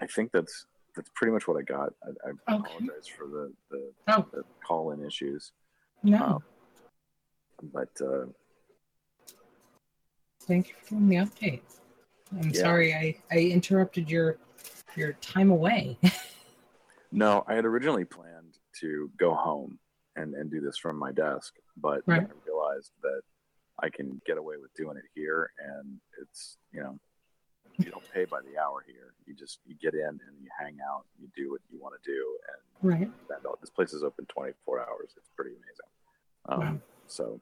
I 0.00 0.06
think 0.06 0.32
that's 0.32 0.66
that's 0.94 1.11
pretty 1.14 1.32
much 1.32 1.46
what 1.46 1.56
I 1.56 1.62
got. 1.62 1.92
I, 2.02 2.08
I 2.28 2.54
okay. 2.56 2.72
apologize 2.72 3.06
for 3.06 3.26
the 3.26 3.52
the, 3.70 3.92
oh. 4.08 4.26
the 4.32 4.42
call 4.66 4.92
in 4.92 5.04
issues. 5.04 5.52
No. 6.02 6.24
Um, 6.24 6.42
but 7.72 7.90
uh, 8.00 8.26
thank 10.42 10.68
you 10.68 10.74
for 10.82 10.94
the 10.94 11.16
update. 11.16 11.62
I'm 12.32 12.50
yeah. 12.50 12.61
sorry 12.61 12.94
I, 12.94 13.16
I 13.30 13.38
interrupted 13.38 14.11
your 14.11 14.38
your 14.96 15.14
time 15.14 15.50
away. 15.50 15.98
No, 17.11 17.44
I 17.46 17.54
had 17.54 17.64
originally 17.64 18.04
planned 18.04 18.58
to 18.80 19.11
go 19.18 19.34
home 19.34 19.78
and, 20.16 20.34
and 20.34 20.50
do 20.50 20.61
this 20.61 20.76
from 20.76 20.96
my 20.98 21.12
desk, 21.12 21.54
but 21.76 22.02
right. 22.06 22.22
I 22.22 22.26
realized 22.46 22.92
that 23.02 23.22
I 23.82 23.88
can 23.88 24.20
get 24.26 24.38
away 24.38 24.56
with 24.61 24.74
doing 24.74 24.96
it 24.96 25.04
here, 25.14 25.50
and 25.58 25.98
it's 26.20 26.58
you 26.72 26.82
know 26.82 26.98
you 27.78 27.90
don't 27.90 28.12
pay 28.12 28.24
by 28.24 28.40
the 28.40 28.58
hour 28.58 28.84
here. 28.86 29.14
You 29.26 29.34
just 29.34 29.60
you 29.66 29.74
get 29.80 29.94
in 29.94 30.08
and 30.08 30.36
you 30.42 30.48
hang 30.58 30.78
out, 30.88 31.04
you 31.20 31.28
do 31.36 31.50
what 31.50 31.60
you 31.70 31.78
want 31.80 31.94
to 32.02 32.10
do, 32.10 32.38
and 32.48 32.90
right. 32.90 33.10
That, 33.28 33.42
this 33.60 33.70
place 33.70 33.92
is 33.92 34.02
open 34.02 34.26
24 34.26 34.80
hours. 34.80 35.14
It's 35.16 35.30
pretty 35.36 35.50
amazing. 35.50 35.88
Um, 36.48 36.60
wow. 36.60 36.80
So, 37.06 37.40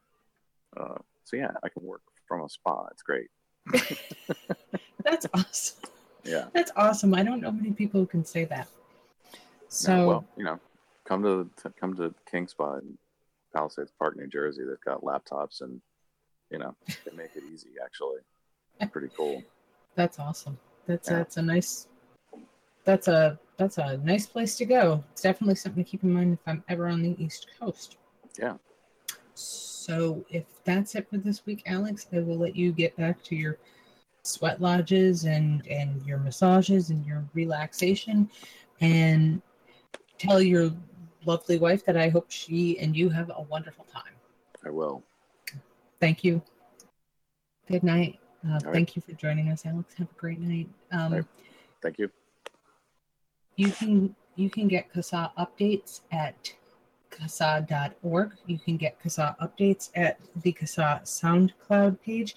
uh, 0.76 0.98
so 1.24 1.36
yeah, 1.36 1.52
I 1.62 1.68
can 1.68 1.82
work 1.84 2.02
from 2.28 2.42
a 2.42 2.48
spa. 2.48 2.86
It's 2.90 3.02
great. 3.02 3.28
That's 5.04 5.26
awesome. 5.32 5.90
Yeah, 6.24 6.46
that's 6.52 6.72
awesome. 6.74 7.14
I 7.14 7.22
don't 7.22 7.40
know 7.40 7.52
many 7.52 7.70
people 7.70 8.00
who 8.00 8.06
can 8.06 8.24
say 8.24 8.44
that. 8.46 8.66
So 9.68 10.08
well, 10.08 10.24
you 10.36 10.42
know, 10.42 10.58
come 11.04 11.22
to, 11.22 11.48
to 11.62 11.70
come 11.78 11.94
to 11.96 12.12
King 12.28 12.48
Spa 12.48 12.78
in 12.78 12.98
Palisades 13.54 13.92
Park, 13.96 14.16
New 14.16 14.26
Jersey. 14.26 14.62
They've 14.64 14.80
got 14.84 15.02
laptops 15.02 15.60
and 15.60 15.80
you 16.50 16.58
know 16.58 16.74
they 17.04 17.16
make 17.16 17.30
it 17.36 17.44
easy. 17.52 17.68
Actually, 17.82 18.20
pretty 18.90 19.08
cool. 19.16 19.42
That's 19.96 20.18
awesome. 20.18 20.58
That's 20.86 21.10
yeah. 21.10 21.16
that's 21.16 21.36
a 21.38 21.42
nice. 21.42 21.88
That's 22.84 23.08
a 23.08 23.38
that's 23.56 23.78
a 23.78 23.96
nice 23.98 24.26
place 24.26 24.56
to 24.56 24.64
go. 24.64 25.02
It's 25.12 25.22
definitely 25.22 25.56
something 25.56 25.82
to 25.82 25.90
keep 25.90 26.04
in 26.04 26.12
mind 26.12 26.34
if 26.34 26.40
I'm 26.46 26.62
ever 26.68 26.86
on 26.86 27.02
the 27.02 27.16
East 27.22 27.48
Coast. 27.58 27.96
Yeah. 28.38 28.56
So 29.34 30.24
if 30.30 30.44
that's 30.64 30.94
it 30.94 31.08
for 31.08 31.16
this 31.16 31.46
week, 31.46 31.62
Alex, 31.66 32.06
I 32.12 32.20
will 32.20 32.38
let 32.38 32.54
you 32.54 32.72
get 32.72 32.96
back 32.96 33.22
to 33.24 33.36
your 33.36 33.58
sweat 34.22 34.60
lodges 34.60 35.24
and 35.24 35.66
and 35.66 36.04
your 36.04 36.18
massages 36.18 36.90
and 36.90 37.04
your 37.06 37.24
relaxation 37.34 38.28
and 38.80 39.40
tell 40.18 40.42
your 40.42 40.72
lovely 41.24 41.58
wife 41.58 41.84
that 41.86 41.96
I 41.96 42.08
hope 42.08 42.30
she 42.30 42.78
and 42.78 42.96
you 42.96 43.08
have 43.08 43.30
a 43.30 43.42
wonderful 43.42 43.86
time. 43.92 44.14
I 44.64 44.70
will. 44.70 45.02
Thank 46.00 46.24
you. 46.24 46.42
Good 47.68 47.82
night. 47.82 48.18
Uh, 48.48 48.60
thank 48.60 48.74
right. 48.74 48.96
you 48.96 49.02
for 49.02 49.12
joining 49.12 49.50
us, 49.50 49.66
Alex. 49.66 49.94
Have 49.94 50.08
a 50.08 50.20
great 50.20 50.40
night. 50.40 50.68
Um, 50.92 51.12
right. 51.12 51.24
Thank 51.82 51.98
you. 51.98 52.10
You 53.56 53.70
can 53.70 54.14
you 54.36 54.50
can 54.50 54.68
get 54.68 54.92
CASAA 54.92 55.30
updates 55.36 56.02
at 56.12 56.52
CASAA.org. 57.10 58.32
You 58.46 58.58
can 58.58 58.76
get 58.76 59.02
CASAA 59.02 59.36
updates 59.38 59.90
at 59.94 60.20
the 60.42 60.52
CASAA 60.52 61.02
SoundCloud 61.02 62.00
page. 62.02 62.36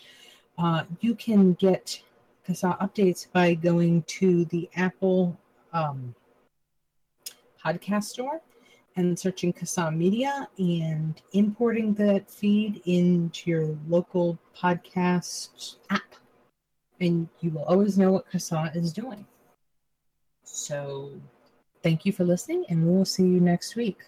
Uh, 0.58 0.84
you 1.02 1.14
can 1.16 1.54
get 1.54 2.02
CASAA 2.48 2.80
updates 2.80 3.28
by 3.32 3.54
going 3.54 4.04
to 4.04 4.46
the 4.46 4.70
Apple 4.76 5.38
um, 5.74 6.16
podcast 7.64 8.06
store 8.06 8.42
and 9.00 9.18
searching 9.18 9.54
CASAA 9.54 9.96
Media 9.96 10.50
and 10.58 11.22
importing 11.32 11.94
that 11.94 12.30
feed 12.30 12.82
into 12.86 13.50
your 13.50 13.78
local 13.88 14.38
podcast 14.56 15.78
app. 15.90 16.16
And 17.00 17.30
you 17.40 17.52
will 17.52 17.64
always 17.64 17.98
know 17.98 18.12
what 18.12 18.30
CASAA 18.30 18.76
is 18.76 18.92
doing. 18.92 19.26
So 20.44 21.12
thank 21.82 22.06
you 22.06 22.12
for 22.12 22.26
listening, 22.26 22.66
and 22.68 22.86
we 22.86 22.94
will 22.94 23.06
see 23.06 23.24
you 23.24 23.40
next 23.40 23.78
week. 23.78 24.00